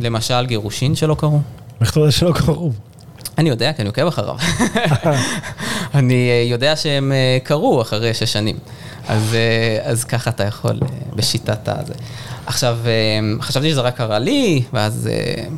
למשל 0.00 0.46
גירושין 0.46 0.94
שלא 0.94 1.14
קרו. 1.14 1.40
איך 1.80 1.90
אתה 1.90 2.00
יודע 2.00 2.10
שלא 2.10 2.32
קרוב? 2.32 2.74
אני 3.38 3.48
יודע, 3.48 3.72
כי 3.72 3.82
אני 3.82 3.88
עוקב 3.88 4.06
אחריו. 4.06 4.36
אני 5.94 6.30
אה, 6.30 6.44
יודע 6.50 6.76
שהם 6.76 7.12
אה, 7.12 7.38
קרו 7.42 7.82
אחרי 7.82 8.14
שש 8.14 8.32
שנים. 8.32 8.56
אז, 9.08 9.34
אה, 9.34 9.90
אז 9.90 10.04
ככה 10.04 10.30
אתה 10.30 10.44
יכול 10.44 10.78
אה, 10.82 10.88
בשיטת 11.16 11.68
הזה. 11.68 11.94
עכשיו, 12.46 12.78
אה, 12.86 13.42
חשבתי 13.42 13.70
שזה 13.70 13.80
רק 13.80 13.96
קרה 13.96 14.18
לי, 14.18 14.62
ואז 14.72 15.08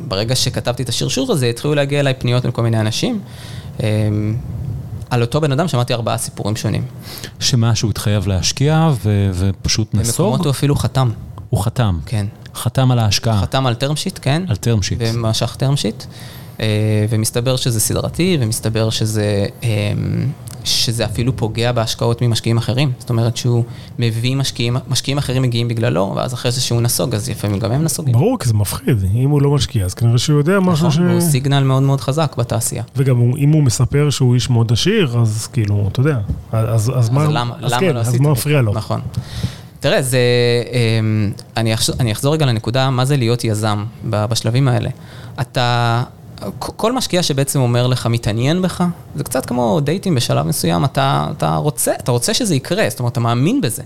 ברגע 0.07 0.35
שכתבתי 0.35 0.83
את 0.83 0.89
השרשור 0.89 1.31
הזה, 1.31 1.45
התחילו 1.45 1.75
להגיע 1.75 1.99
אליי 1.99 2.13
פניות 2.13 2.45
מכל 2.45 2.61
מיני 2.61 2.79
אנשים. 2.79 3.19
על 5.09 5.21
אותו 5.21 5.41
בן 5.41 5.51
אדם 5.51 5.67
שמעתי 5.67 5.93
ארבעה 5.93 6.17
סיפורים 6.17 6.55
שונים. 6.55 6.83
שמה 7.39 7.75
שהוא 7.75 7.91
התחייב 7.91 8.27
להשקיע 8.27 8.89
ו- 9.03 9.29
ופשוט 9.33 9.95
נסוג, 9.95 10.25
במקומות 10.25 10.45
הוא 10.45 10.51
אפילו 10.51 10.75
חתם, 10.75 11.11
הוא 11.49 11.63
חתם. 11.63 11.99
כן. 12.05 12.25
חתם 12.55 12.91
על 12.91 12.99
ההשקעה, 12.99 13.41
חתם 13.41 13.65
על 13.65 13.73
term 13.73 13.93
sheet, 13.93 14.19
כן. 14.21 14.43
על 14.47 14.55
term 14.55 14.79
sheet. 14.79 14.95
ומשך 14.99 15.57
term 15.59 15.75
sheet, 15.75 16.05
ומסתבר 17.09 17.55
שזה 17.55 17.79
סדרתי, 17.79 18.37
ומסתבר 18.39 18.89
שזה, 18.89 19.45
אה, 19.63 19.69
שזה 20.63 21.05
אפילו 21.05 21.35
פוגע 21.37 21.71
בהשקעות 21.71 22.21
ממשקיעים 22.21 22.57
אחרים. 22.57 22.91
זאת 22.99 23.09
אומרת 23.09 23.37
שהוא 23.37 23.63
מביא 23.99 24.35
משקיעים, 24.35 24.77
משקיעים 24.87 25.17
אחרים 25.17 25.41
מגיעים 25.41 25.67
בגללו, 25.67 26.13
ואז 26.15 26.33
אחרי 26.33 26.51
זה 26.51 26.61
שהוא 26.61 26.81
נסוג, 26.81 27.15
אז 27.15 27.29
לפעמים 27.29 27.59
גם 27.59 27.71
הם 27.71 27.83
נסוגים. 27.83 28.13
ברור, 28.13 28.39
כי 28.39 28.47
זה 28.47 28.53
מפחיד. 28.53 28.97
אם 29.15 29.29
הוא 29.29 29.41
לא 29.41 29.51
משקיע, 29.51 29.85
אז 29.85 29.93
כנראה 29.93 30.17
שהוא 30.17 30.37
יודע 30.37 30.59
משהו 30.59 30.91
ש... 30.91 30.95
נכון, 30.97 31.09
הוא 31.11 31.21
סיגנל 31.21 31.63
מאוד 31.63 31.83
מאוד 31.83 32.01
חזק 32.01 32.35
בתעשייה. 32.37 32.83
וגם 32.95 33.17
הוא- 33.17 33.37
אם 33.37 33.49
הוא 33.49 33.63
מספר 33.63 34.09
שהוא 34.09 34.35
איש 34.35 34.49
מאוד 34.49 34.71
עשיר, 34.71 35.17
אז 35.21 35.47
כאילו, 35.53 35.87
אתה 35.91 35.99
יודע. 35.99 36.17
אז, 36.51 36.91
אז 36.95 37.09
מה... 37.09 37.23
אז 37.23 37.29
למה, 37.31 37.53
אז 37.61 37.71
למה 37.71 37.79
כן, 37.79 37.95
לא 37.95 37.99
אז 37.99 38.19
מה? 38.19 38.31
מפריע 38.31 38.61
לו? 38.61 38.73
נכון. 38.73 39.01
תראה, 39.79 40.01
זה, 40.01 40.19
אמ, 40.71 41.31
אני 41.57 41.73
אחזור, 41.73 41.95
אני 41.99 42.11
אחזור 42.11 42.33
רגע 42.33 42.45
לנקודה, 42.45 42.89
מה 42.89 43.05
זה 43.05 43.17
להיות 43.17 43.43
יזם 43.43 43.83
בשלבים 44.09 44.67
האלה. 44.67 44.89
אתה, 45.41 46.03
כל 46.59 46.93
משקיע 46.93 47.23
שבעצם 47.23 47.59
אומר 47.59 47.87
לך, 47.87 48.05
מתעניין 48.05 48.61
בך, 48.61 48.83
זה 49.15 49.23
קצת 49.23 49.45
כמו 49.45 49.79
דייטים 49.79 50.15
בשלב 50.15 50.47
מסוים, 50.47 50.85
אתה, 50.85 51.27
אתה, 51.37 51.55
רוצה, 51.55 51.93
אתה 51.95 52.11
רוצה 52.11 52.33
שזה 52.33 52.55
יקרה, 52.55 52.89
זאת 52.89 52.99
אומרת, 52.99 53.11
אתה 53.11 53.19
מאמין 53.19 53.61
בזה. 53.61 53.83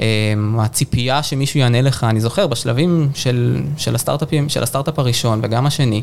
אמ, 0.00 0.60
הציפייה 0.60 1.22
שמישהו 1.22 1.60
יענה 1.60 1.82
לך, 1.82 2.04
אני 2.04 2.20
זוכר, 2.20 2.46
בשלבים 2.46 3.10
של, 3.14 3.62
של 3.76 3.94
הסטארט-אפים, 3.94 4.48
של 4.48 4.62
הסטארט-אפ 4.62 4.98
הראשון 4.98 5.40
וגם 5.42 5.66
השני, 5.66 6.02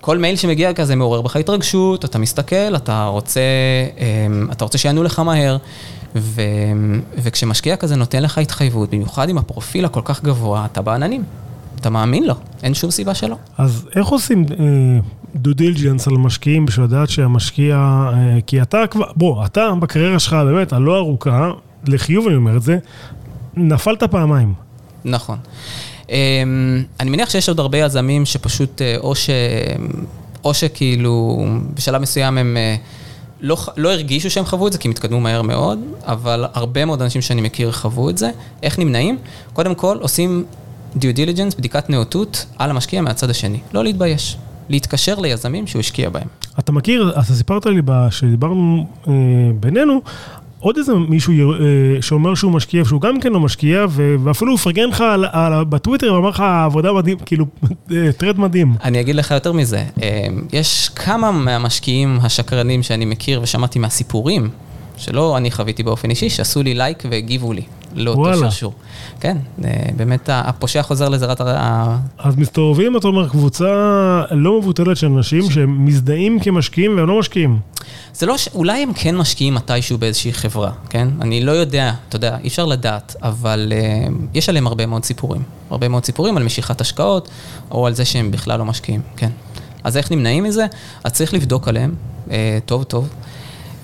כל 0.00 0.18
מייל 0.18 0.36
שמגיע 0.36 0.72
כזה 0.72 0.96
מעורר 0.96 1.22
בך 1.22 1.36
התרגשות, 1.36 2.04
אתה 2.04 2.18
מסתכל, 2.18 2.76
אתה 2.76 3.04
רוצה, 3.04 3.40
אמ, 3.98 4.48
אתה 4.52 4.64
רוצה 4.64 4.78
שיענו 4.78 5.02
לך 5.02 5.18
מהר, 5.18 5.56
ו, 6.16 6.42
וכשמשקיע 7.16 7.76
כזה 7.76 7.96
נותן 7.96 8.22
לך 8.22 8.38
התחייבות, 8.38 8.90
במיוחד 8.90 9.28
עם 9.28 9.38
הפרופיל 9.38 9.84
הכל 9.84 10.00
כך 10.04 10.22
גבוה, 10.22 10.66
אתה 10.72 10.82
בעננים. 10.82 11.24
אתה 11.82 11.90
מאמין 11.90 12.24
לו, 12.24 12.34
אין 12.62 12.74
שום 12.74 12.90
סיבה 12.90 13.14
שלא. 13.14 13.36
אז 13.58 13.88
איך 13.96 14.06
עושים 14.06 14.44
דו 15.36 15.52
דיליג'נס 15.52 16.08
על 16.08 16.14
משקיעים 16.14 16.66
בשביל 16.66 16.86
לדעת 16.86 17.10
שהמשקיע, 17.10 17.76
אה, 17.76 18.38
כי 18.46 18.62
אתה 18.62 18.86
כבר, 18.90 19.06
בוא, 19.16 19.46
אתה 19.46 19.70
בקריירה 19.80 20.18
שלך 20.18 20.32
באמת 20.32 20.72
הלא 20.72 20.96
ארוכה, 20.96 21.50
לחיוב 21.86 22.26
אני 22.26 22.36
אומר 22.36 22.56
את 22.56 22.62
זה, 22.62 22.78
נפלת 23.56 24.02
פעמיים. 24.02 24.54
נכון. 25.04 25.38
אמ, 26.10 26.82
אני 27.00 27.10
מניח 27.10 27.30
שיש 27.30 27.48
עוד 27.48 27.60
הרבה 27.60 27.78
יזמים 27.78 28.24
שפשוט, 28.24 28.82
אה, 28.82 28.96
או, 28.98 29.14
ש, 29.14 29.30
או 30.44 30.54
שכאילו 30.54 31.46
בשלב 31.74 32.02
מסוים 32.02 32.38
הם 32.38 32.56
אה, 32.56 32.76
לא, 33.40 33.56
לא 33.76 33.92
הרגישו 33.92 34.30
שהם 34.30 34.44
חוו 34.44 34.66
את 34.66 34.72
זה, 34.72 34.78
כי 34.78 34.88
הם 34.88 34.92
התקדמו 34.92 35.20
מהר 35.20 35.42
מאוד, 35.42 35.78
אבל 36.04 36.44
הרבה 36.54 36.84
מאוד 36.84 37.02
אנשים 37.02 37.22
שאני 37.22 37.40
מכיר 37.40 37.72
חוו 37.72 38.10
את 38.10 38.18
זה. 38.18 38.30
איך 38.62 38.78
נמנעים? 38.78 39.18
קודם 39.52 39.74
כל, 39.74 39.98
עושים 40.00 40.44
due 40.96 41.14
diligence, 41.14 41.54
בדיקת 41.54 41.90
נאותות, 41.90 42.46
על 42.58 42.70
המשקיע 42.70 43.02
מהצד 43.02 43.30
השני. 43.30 43.60
לא 43.74 43.84
להתבייש. 43.84 44.36
להתקשר 44.68 45.18
ליזמים 45.20 45.66
שהוא 45.66 45.80
השקיע 45.80 46.10
בהם. 46.10 46.28
אתה 46.58 46.72
מכיר, 46.72 47.12
אתה 47.14 47.34
סיפרת 47.34 47.66
לי 47.66 47.80
כשדיברנו 48.10 48.86
אה, 49.08 49.12
בינינו, 49.60 50.00
עוד 50.62 50.76
איזה 50.76 50.94
מישהו 50.94 51.52
אה, 51.52 51.58
שאומר 52.00 52.34
שהוא 52.34 52.52
משקיע, 52.52 52.84
שהוא 52.84 53.00
גם 53.00 53.20
כן 53.20 53.32
לא 53.32 53.40
משקיע, 53.40 53.86
ואפילו 54.24 54.50
הוא 54.50 54.58
פרגן 54.58 54.88
לך 54.88 55.00
על, 55.00 55.24
על, 55.32 55.64
בטוויטר 55.64 56.14
ואמר 56.14 56.28
לך 56.28 56.40
עבודה 56.64 56.92
מדהים, 56.92 57.18
כאילו, 57.18 57.46
אה, 57.92 58.12
thread 58.16 58.40
מדהים. 58.40 58.74
אני 58.84 59.00
אגיד 59.00 59.16
לך 59.16 59.30
יותר 59.30 59.52
מזה, 59.52 59.84
אה, 60.02 60.26
יש 60.52 60.88
כמה 60.88 61.32
מהמשקיעים 61.32 62.18
השקרנים 62.22 62.82
שאני 62.82 63.04
מכיר 63.04 63.40
ושמעתי 63.42 63.78
מהסיפורים, 63.78 64.48
שלא 64.96 65.36
אני 65.36 65.50
חוויתי 65.50 65.82
באופן 65.82 66.10
אישי, 66.10 66.30
שעשו 66.30 66.62
לי 66.62 66.74
לייק 66.74 67.02
והגיבו 67.10 67.52
לי. 67.52 67.62
לאותו 67.94 68.34
שרשור. 68.34 68.74
כן, 69.20 69.36
אה, 69.64 69.70
באמת 69.96 70.28
הפושע 70.32 70.82
חוזר 70.82 71.08
לזירת 71.08 71.40
ה... 71.40 71.98
אז 72.18 72.36
מסתובבים, 72.36 72.96
אתה 72.96 73.08
אומר, 73.08 73.28
קבוצה 73.28 73.66
לא 74.30 74.58
מבוטלת 74.58 74.96
של 74.96 75.06
אנשים 75.06 75.50
שהם 75.50 75.86
מזדהים 75.86 76.40
כמשקיעים 76.40 76.96
והם 76.96 77.06
לא 77.06 77.18
משקיעים. 77.18 77.60
זה 78.14 78.26
לא 78.26 78.38
ש... 78.38 78.48
אולי 78.54 78.82
הם 78.82 78.92
כן 78.94 79.16
משקיעים 79.16 79.54
מתישהו 79.54 79.98
באיזושהי 79.98 80.32
חברה, 80.32 80.70
כן? 80.90 81.08
אני 81.20 81.44
לא 81.44 81.52
יודע, 81.52 81.92
אתה 82.08 82.16
יודע, 82.16 82.36
אי 82.42 82.48
אפשר 82.48 82.66
לדעת, 82.66 83.16
אבל 83.22 83.72
uh, 83.72 84.12
יש 84.34 84.48
עליהם 84.48 84.66
הרבה 84.66 84.86
מאוד 84.86 85.04
סיפורים. 85.04 85.42
הרבה 85.70 85.88
מאוד 85.88 86.04
סיפורים 86.04 86.36
על 86.36 86.42
משיכת 86.42 86.80
השקעות, 86.80 87.28
או 87.70 87.86
על 87.86 87.94
זה 87.94 88.04
שהם 88.04 88.30
בכלל 88.30 88.58
לא 88.58 88.64
משקיעים, 88.64 89.00
כן. 89.16 89.30
אז 89.84 89.96
איך 89.96 90.12
נמנעים 90.12 90.44
מזה? 90.44 90.66
אז 91.04 91.12
צריך 91.12 91.34
לבדוק 91.34 91.68
עליהם, 91.68 91.94
uh, 92.28 92.30
טוב 92.66 92.82
טוב. 92.82 93.08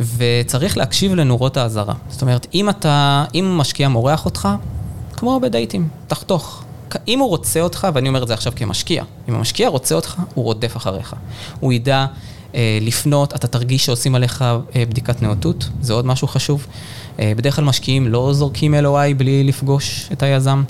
וצריך 0.00 0.76
להקשיב 0.76 1.14
לנורות 1.14 1.56
האזהרה. 1.56 1.94
זאת 2.08 2.22
אומרת, 2.22 2.46
אם 2.54 2.70
אתה, 2.70 3.24
אם 3.34 3.54
משקיע 3.58 3.88
מורח 3.88 4.24
אותך, 4.24 4.48
כמו 5.16 5.40
בדייטים, 5.40 5.88
תחתוך. 6.06 6.64
אם 7.08 7.18
הוא 7.18 7.28
רוצה 7.28 7.60
אותך, 7.60 7.88
ואני 7.94 8.08
אומר 8.08 8.22
את 8.22 8.28
זה 8.28 8.34
עכשיו 8.34 8.52
כמשקיע, 8.56 9.04
אם 9.28 9.34
המשקיע 9.34 9.68
רוצה 9.68 9.94
אותך, 9.94 10.16
הוא 10.34 10.44
רודף 10.44 10.76
אחריך. 10.76 11.14
הוא 11.60 11.72
ידע 11.72 12.06
אה, 12.54 12.78
לפנות, 12.80 13.34
אתה 13.34 13.46
תרגיש 13.46 13.86
שעושים 13.86 14.14
עליך 14.14 14.42
אה, 14.42 14.84
בדיקת 14.88 15.22
נאותות, 15.22 15.68
זה 15.80 15.92
עוד 15.92 16.06
משהו 16.06 16.28
חשוב. 16.28 16.66
אה, 17.18 17.32
בדרך 17.36 17.56
כלל 17.56 17.64
משקיעים 17.64 18.08
לא 18.08 18.32
זורקים 18.32 18.74
LOI 18.74 19.14
בלי 19.16 19.44
לפגוש 19.44 20.08
את 20.12 20.22
היזם. 20.22 20.62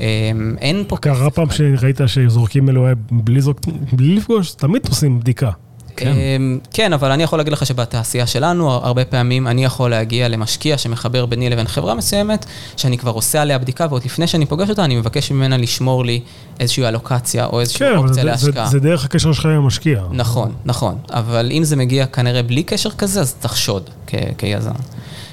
אה, 0.00 0.30
אין 0.60 0.84
פה... 0.88 0.96
קרה 0.96 1.30
פעם 1.30 1.50
שראית 1.50 2.00
שזורקים 2.06 2.68
LOI 2.68 2.94
בלי, 3.10 3.40
זורק... 3.40 3.60
בלי 3.92 4.14
לפגוש, 4.14 4.52
תמיד 4.52 4.86
עושים 4.88 5.20
בדיקה. 5.20 5.50
כן. 5.96 6.08
אמ, 6.08 6.58
כן, 6.72 6.92
אבל 6.92 7.10
אני 7.10 7.22
יכול 7.22 7.38
להגיד 7.38 7.52
לך 7.52 7.66
שבתעשייה 7.66 8.26
שלנו, 8.26 8.70
הרבה 8.70 9.04
פעמים 9.04 9.46
אני 9.46 9.64
יכול 9.64 9.90
להגיע 9.90 10.28
למשקיע 10.28 10.78
שמחבר 10.78 11.26
ביני 11.26 11.50
לבין 11.50 11.66
חברה 11.66 11.94
מסוימת, 11.94 12.46
שאני 12.76 12.98
כבר 12.98 13.10
עושה 13.10 13.42
עליה 13.42 13.58
בדיקה, 13.58 13.86
ועוד 13.90 14.04
לפני 14.04 14.26
שאני 14.26 14.46
פוגש 14.46 14.70
אותה, 14.70 14.84
אני 14.84 14.96
מבקש 14.96 15.30
ממנה 15.30 15.56
לשמור 15.56 16.04
לי 16.04 16.20
איזושהי 16.60 16.88
אלוקציה 16.88 17.46
או 17.46 17.60
איזושהי 17.60 17.78
כן, 17.78 17.96
אופציה 17.96 18.24
להשקעה. 18.24 18.52
כן, 18.52 18.60
אבל 18.60 18.70
זה 18.70 18.80
דרך 18.80 19.04
הקשר 19.04 19.32
שלך 19.32 19.46
עם 19.46 19.52
המשקיע. 19.52 20.02
נכון, 20.12 20.52
נכון. 20.64 20.98
אבל 21.10 21.50
אם 21.52 21.64
זה 21.64 21.76
מגיע 21.76 22.06
כנראה 22.06 22.42
בלי 22.42 22.62
קשר 22.62 22.90
כזה, 22.90 23.20
אז 23.20 23.34
תחשוד 23.34 23.90
כיזם. 24.38 24.70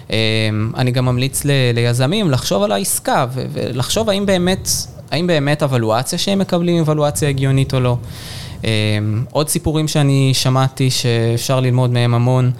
אמ, 0.09 0.15
אני 0.77 0.91
גם 0.91 1.05
ממליץ 1.05 1.41
ליזמים 1.73 2.31
לחשוב 2.31 2.63
על 2.63 2.71
העסקה 2.71 3.25
ולחשוב 3.33 4.09
האם 4.09 4.25
באמת, 4.25 4.69
האם 5.11 5.27
באמת 5.27 5.63
אבלואציה 5.63 6.19
שהם 6.19 6.39
מקבלים 6.39 6.75
היא 6.75 6.81
אבלואציה 6.81 7.29
הגיונית 7.29 7.73
או 7.73 7.79
לא. 7.79 7.97
אמ, 8.63 9.23
עוד 9.31 9.49
סיפורים 9.49 9.87
שאני 9.87 10.31
שמעתי 10.33 10.89
שאפשר 10.89 11.59
ללמוד 11.59 11.89
מהם 11.89 12.13
המון, 12.13 12.51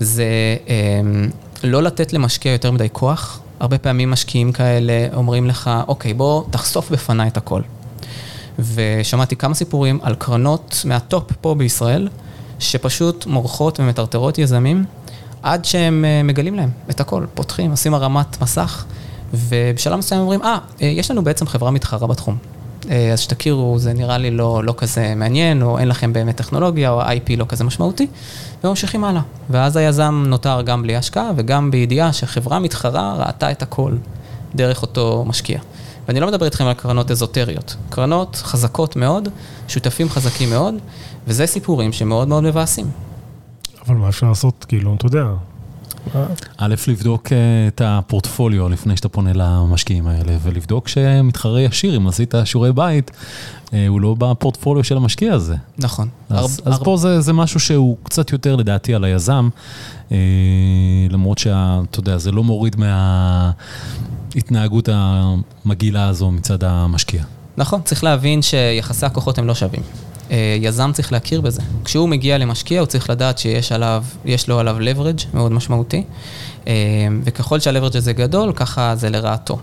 זה 0.00 0.26
אמ, 0.68 1.28
לא 1.64 1.82
לתת 1.82 2.12
למשקיע 2.12 2.52
יותר 2.52 2.70
מדי 2.70 2.88
כוח. 2.92 3.40
הרבה 3.60 3.78
פעמים 3.78 4.10
משקיעים 4.10 4.52
כאלה 4.52 5.08
אומרים 5.14 5.46
לך, 5.46 5.70
אוקיי, 5.88 6.14
בוא 6.14 6.44
תחשוף 6.50 6.90
בפניי 6.90 7.28
את 7.28 7.36
הכל. 7.36 7.62
ושמעתי 8.58 9.36
כמה 9.36 9.54
סיפורים 9.54 9.98
על 10.02 10.14
קרנות 10.14 10.82
מהטופ 10.84 11.32
פה 11.40 11.54
בישראל, 11.54 12.08
שפשוט 12.58 13.26
מורחות 13.26 13.80
ומטרטרות 13.80 14.38
יזמים 14.38 14.84
עד 15.42 15.64
שהם 15.64 16.04
אה, 16.04 16.22
מגלים 16.22 16.54
להם 16.54 16.70
את 16.90 17.00
הכל, 17.00 17.26
פותחים, 17.34 17.70
עושים 17.70 17.94
הרמת 17.94 18.42
מסך, 18.42 18.84
ובשלב 19.34 19.98
מסוים 19.98 20.20
אומרים, 20.20 20.42
אה, 20.42 20.58
ah, 20.78 20.84
יש 20.84 21.10
לנו 21.10 21.24
בעצם 21.24 21.46
חברה 21.46 21.70
מתחרה 21.70 22.06
בתחום. 22.06 22.36
אה, 22.90 23.12
אז 23.12 23.20
שתכירו, 23.20 23.78
זה 23.78 23.92
נראה 23.92 24.18
לי 24.18 24.30
לא, 24.30 24.64
לא 24.64 24.74
כזה 24.76 25.14
מעניין, 25.16 25.62
או 25.62 25.78
אין 25.78 25.88
לכם 25.88 26.12
באמת 26.12 26.36
טכנולוגיה, 26.36 26.90
או 26.90 27.02
IP 27.02 27.36
לא 27.36 27.44
כזה 27.48 27.64
משמעותי, 27.64 28.06
וממשיכים 28.64 29.04
הלאה. 29.04 29.22
ואז 29.50 29.76
היזם 29.76 30.24
נותר 30.26 30.62
גם 30.62 30.82
בלי 30.82 30.96
השקעה, 30.96 31.30
וגם 31.36 31.70
בידיעה 31.70 32.12
שחברה 32.12 32.58
מתחרה 32.58 33.14
ראתה 33.18 33.50
את 33.50 33.62
הכל 33.62 33.96
דרך 34.54 34.82
אותו 34.82 35.24
משקיע. 35.26 35.58
ואני 36.08 36.20
לא 36.20 36.26
מדבר 36.26 36.44
איתכם 36.44 36.64
על 36.64 36.74
קרנות 36.74 37.10
אזוטריות, 37.10 37.76
קרנות 37.90 38.36
חזקות 38.36 38.96
מאוד, 38.96 39.28
שותפים 39.68 40.08
חזקים 40.08 40.50
מאוד, 40.50 40.74
וזה 41.26 41.46
סיפורים 41.46 41.92
שמאוד 41.92 42.28
מאוד 42.28 42.42
מבאסים. 42.44 42.86
אבל 43.86 43.96
מה 43.96 44.08
אפשר 44.08 44.28
לעשות, 44.28 44.64
כאילו, 44.68 44.94
אתה 44.94 45.06
יודע, 45.06 45.24
א', 46.58 46.74
לבדוק 46.88 47.32
אה, 47.32 47.38
את 47.68 47.82
הפורטפוליו 47.84 48.68
לפני 48.68 48.96
שאתה 48.96 49.08
פונה 49.08 49.32
למשקיעים 49.34 50.06
האלה, 50.06 50.36
ולבדוק 50.42 50.88
שמתחרה 50.88 51.60
ישיר, 51.60 51.96
אם 51.96 52.06
עשית 52.06 52.34
שיעורי 52.44 52.72
בית, 52.72 53.10
אה, 53.72 53.86
הוא 53.88 54.00
לא 54.00 54.14
בפורטפוליו 54.18 54.84
של 54.84 54.96
המשקיע 54.96 55.34
הזה. 55.34 55.56
נכון. 55.78 56.08
אז, 56.30 56.60
הר... 56.66 56.72
אז 56.72 56.78
פה 56.84 56.96
זה, 56.96 57.20
זה 57.20 57.32
משהו 57.32 57.60
שהוא 57.60 57.96
קצת 58.02 58.32
יותר 58.32 58.56
לדעתי 58.56 58.94
על 58.94 59.04
היזם, 59.04 59.48
אה, 60.12 60.16
למרות 61.10 61.38
שאתה 61.38 61.98
יודע, 61.98 62.18
זה 62.18 62.32
לא 62.32 62.44
מוריד 62.44 62.76
מההתנהגות 64.34 64.88
המגעילה 64.92 66.08
הזו 66.08 66.30
מצד 66.30 66.64
המשקיע. 66.64 67.22
נכון, 67.56 67.80
צריך 67.84 68.04
להבין 68.04 68.42
שיחסי 68.42 69.06
הכוחות 69.06 69.38
הם 69.38 69.46
לא 69.46 69.54
שווים. 69.54 69.82
אה, 70.30 70.56
יזם 70.60 70.90
צריך 70.94 71.12
להכיר 71.12 71.40
בזה. 71.40 71.62
כשהוא 71.84 72.08
מגיע 72.08 72.38
למשקיע, 72.38 72.80
הוא 72.80 72.86
צריך 72.86 73.10
לדעת 73.10 73.38
שיש 73.38 73.72
עליו, 73.72 74.04
יש 74.24 74.48
לו 74.48 74.58
עליו 74.58 74.76
leverage 74.78 75.24
מאוד 75.34 75.52
משמעותי, 75.52 76.04
אה, 76.66 76.72
וככל 77.24 77.60
שה-leverage 77.60 77.96
הזה 77.96 78.12
גדול, 78.12 78.52
ככה 78.52 78.96
זה 78.96 79.10
לרעתו. 79.10 79.58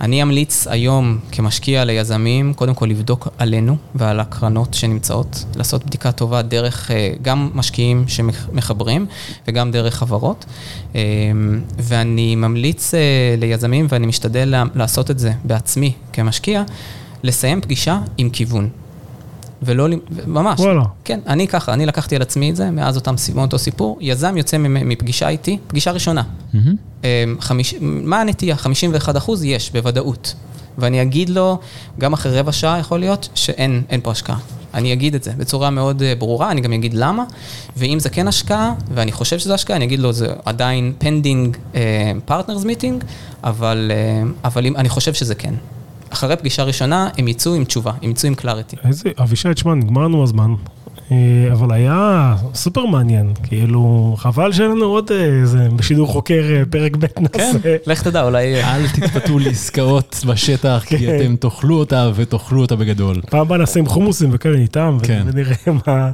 אני 0.00 0.22
אמליץ 0.22 0.66
היום 0.66 1.18
כמשקיע 1.32 1.84
ליזמים, 1.84 2.54
קודם 2.54 2.74
כל 2.74 2.86
לבדוק 2.86 3.28
עלינו 3.38 3.76
ועל 3.94 4.20
הקרנות 4.20 4.74
שנמצאות, 4.74 5.44
לעשות 5.56 5.86
בדיקה 5.86 6.12
טובה 6.12 6.42
דרך 6.42 6.90
אה, 6.90 7.12
גם 7.22 7.50
משקיעים 7.54 8.04
שמחברים 8.08 9.06
וגם 9.48 9.70
דרך 9.70 9.94
חברות. 9.94 10.44
ואני 11.78 12.36
ממליץ 12.36 12.94
ליזמים, 13.38 13.86
ואני 13.88 14.06
משתדל 14.06 14.54
לעשות 14.74 15.10
את 15.10 15.18
זה 15.18 15.32
בעצמי 15.44 15.92
כמשקיע, 16.12 16.62
לסיים 17.22 17.60
פגישה 17.60 17.98
עם 18.18 18.30
כיוון. 18.30 18.68
ולא, 19.62 19.88
ממש. 20.26 20.60
וואלה. 20.60 20.82
כן, 21.04 21.20
אני 21.26 21.48
ככה, 21.48 21.72
אני 21.72 21.86
לקחתי 21.86 22.16
על 22.16 22.22
עצמי 22.22 22.50
את 22.50 22.56
זה, 22.56 22.70
מאז 22.70 22.96
אותם, 22.96 23.14
אותו 23.36 23.58
סיפור. 23.58 23.98
יזם 24.00 24.36
יוצא 24.36 24.56
מפגישה 24.60 25.28
איתי, 25.28 25.58
פגישה 25.66 25.90
ראשונה. 25.90 26.22
Mm-hmm. 26.22 27.02
חמיש, 27.40 27.74
מה 27.80 28.20
הנטייה? 28.20 28.56
51 28.56 29.16
אחוז 29.16 29.44
יש, 29.44 29.72
בוודאות. 29.72 30.34
ואני 30.78 31.02
אגיד 31.02 31.28
לו, 31.28 31.58
גם 31.98 32.12
אחרי 32.12 32.38
רבע 32.38 32.52
שעה 32.52 32.78
יכול 32.78 33.00
להיות, 33.00 33.28
שאין 33.34 33.82
פה 34.02 34.10
השקעה. 34.10 34.38
אני 34.74 34.92
אגיד 34.92 35.14
את 35.14 35.22
זה 35.22 35.32
בצורה 35.36 35.70
מאוד 35.70 36.02
אה, 36.02 36.14
ברורה, 36.18 36.50
אני 36.50 36.60
גם 36.60 36.72
אגיד 36.72 36.94
למה, 36.94 37.24
ואם 37.76 37.98
זה 38.00 38.10
כן 38.10 38.28
השקעה, 38.28 38.74
ואני 38.94 39.12
חושב 39.12 39.38
שזה 39.38 39.54
השקעה, 39.54 39.76
אני 39.76 39.84
אגיד 39.84 40.00
לו, 40.00 40.12
זה 40.12 40.28
עדיין 40.44 40.92
pending 40.98 41.56
partners 42.24 42.64
meeting, 42.64 43.04
אבל, 43.44 43.90
uh, 43.94 44.28
אבל 44.44 44.66
אני 44.66 44.88
חושב 44.88 45.14
שזה 45.14 45.34
כן. 45.34 45.54
אחרי 46.16 46.36
פגישה 46.36 46.62
ראשונה, 46.62 47.08
הם 47.18 47.28
יצאו 47.28 47.54
עם 47.54 47.64
תשובה, 47.64 47.92
הם 48.02 48.10
יצאו 48.10 48.28
עם 48.28 48.34
clarity. 48.34 48.76
איזה, 48.84 49.10
אבישי, 49.22 49.54
תשמע, 49.54 49.74
נגמר 49.74 50.02
לנו 50.02 50.22
הזמן. 50.22 50.54
אה, 51.12 51.16
אבל 51.52 51.72
היה 51.72 52.34
סופר 52.54 52.86
מעניין, 52.86 53.32
כאילו, 53.42 54.14
חבל 54.18 54.52
שאין 54.52 54.70
לנו 54.70 54.84
עוד 54.84 55.10
איזה 55.12 55.68
בשידור 55.76 56.08
חוזר 56.08 56.42
אה, 56.50 56.62
פרק 56.70 56.96
ב' 56.96 57.06
נעשה. 57.20 57.58
כן, 57.58 57.76
לך 57.86 58.02
תדע, 58.02 58.22
אולי... 58.22 58.64
אל 58.64 58.88
תתפתו 58.88 59.38
לעסקאות 59.38 60.24
בשטח, 60.26 60.84
כי 60.86 60.98
כן. 60.98 61.16
אתם 61.16 61.36
תאכלו 61.36 61.78
אותה 61.78 62.10
ותאכלו 62.14 62.60
אותה 62.60 62.76
בגדול. 62.76 63.20
פעם 63.30 63.40
הבאה 63.40 63.58
נעשה 63.58 63.80
עם 63.80 63.86
חומוסים 63.86 64.30
וכאלה 64.32 64.58
איתם, 64.58 64.98
כן. 65.02 65.22
ונראה 65.26 65.54
מה... 65.86 66.10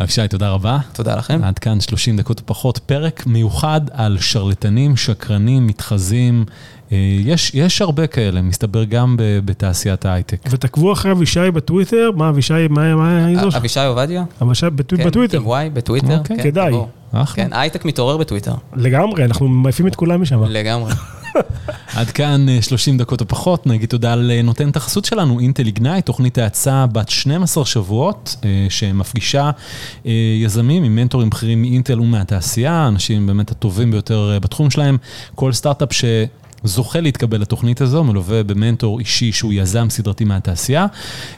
אבישי, 0.00 0.28
תודה 0.28 0.50
רבה. 0.50 0.78
תודה 0.92 1.16
לכם. 1.16 1.44
עד 1.44 1.58
כאן 1.58 1.80
30 1.80 2.16
דקות 2.16 2.40
פחות, 2.44 2.78
פרק 2.78 3.26
מיוחד 3.26 3.80
על 3.92 4.18
שרלטנים, 4.20 4.96
שקרנים, 4.96 5.66
מתחזים. 5.66 6.44
אה, 6.92 6.96
יש, 7.24 7.54
יש 7.54 7.82
הרבה 7.82 8.06
כאלה, 8.06 8.42
מסתבר 8.42 8.84
גם 8.84 9.16
בתעשיית 9.18 10.06
ההייטק. 10.06 10.38
ותעקבו 10.50 10.92
אחרי 10.92 11.12
אבישי 11.12 11.50
בטוויטר, 11.50 12.10
מה 12.16 12.28
אבישי, 12.28 12.68
מה 12.70 13.26
האזור 13.26 13.50
שלך? 13.50 13.60
אבישי 13.60 13.80
עובדיה? 13.80 14.24
אבישי 14.42 14.66
כן, 14.88 15.06
בטוויטר. 15.06 15.38
עם 15.38 15.46
וואי, 15.46 15.70
בטוויטר. 15.70 16.18
אוקיי. 16.18 16.36
כן, 16.36 16.42
כדאי. 16.42 16.72
כן, 17.34 17.48
הייטק 17.52 17.84
מתעורר 17.84 18.16
בטוויטר. 18.16 18.54
לגמרי, 18.76 19.24
אנחנו 19.24 19.48
מעיפים 19.48 19.86
את 19.86 19.96
כולם 19.96 20.22
משם. 20.22 20.44
לגמרי. 20.44 20.92
עד 21.96 22.10
כאן 22.10 22.46
30 22.60 22.94
אה, 22.94 22.98
דקות 22.98 23.20
או 23.20 23.28
פחות, 23.28 23.66
נגיד 23.66 23.88
תודה 23.88 24.14
לנותן 24.14 24.68
את 24.68 24.76
החסות 24.76 25.04
שלנו, 25.04 25.40
אינטל 25.40 25.66
איגנייט, 25.66 26.06
תוכנית 26.06 26.38
האצה 26.38 26.86
בת 26.92 27.08
12 27.08 27.64
שבועות, 27.64 28.36
אה, 28.44 28.66
שמפגישה 28.68 29.50
אה, 30.06 30.12
יזמים 30.42 30.84
עם 30.84 30.96
מנטורים 30.96 31.30
בכירים 31.30 31.62
מאינטל 31.62 32.00
ומהתעשייה, 32.00 32.88
אנשים 32.88 33.26
באמת 33.26 33.50
הטובים 33.50 33.90
ביותר 33.90 34.38
בתחום 34.42 34.70
שלהם, 34.70 34.96
כל 35.34 35.52
סטארט-אפ 35.52 35.92
ש... 35.92 36.04
זוכה 36.64 37.00
להתקבל 37.00 37.40
לתוכנית 37.40 37.80
הזו, 37.80 38.04
מלווה 38.04 38.42
במנטור 38.42 38.98
אישי 38.98 39.32
שהוא 39.32 39.52
יזם 39.52 39.90
סדרתי 39.90 40.24
מהתעשייה, 40.24 40.86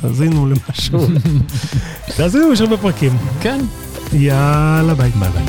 תאזינו 0.00 0.46
למשהו. 0.46 1.06
תאזינו, 2.16 2.52
יש 2.52 2.60
הרבה 2.60 2.76
פרקים. 2.76 3.12
כן. 3.40 3.60
יאללה 4.12 4.94
ביי. 4.94 5.10
ביי 5.10 5.30
ביי. 5.30 5.44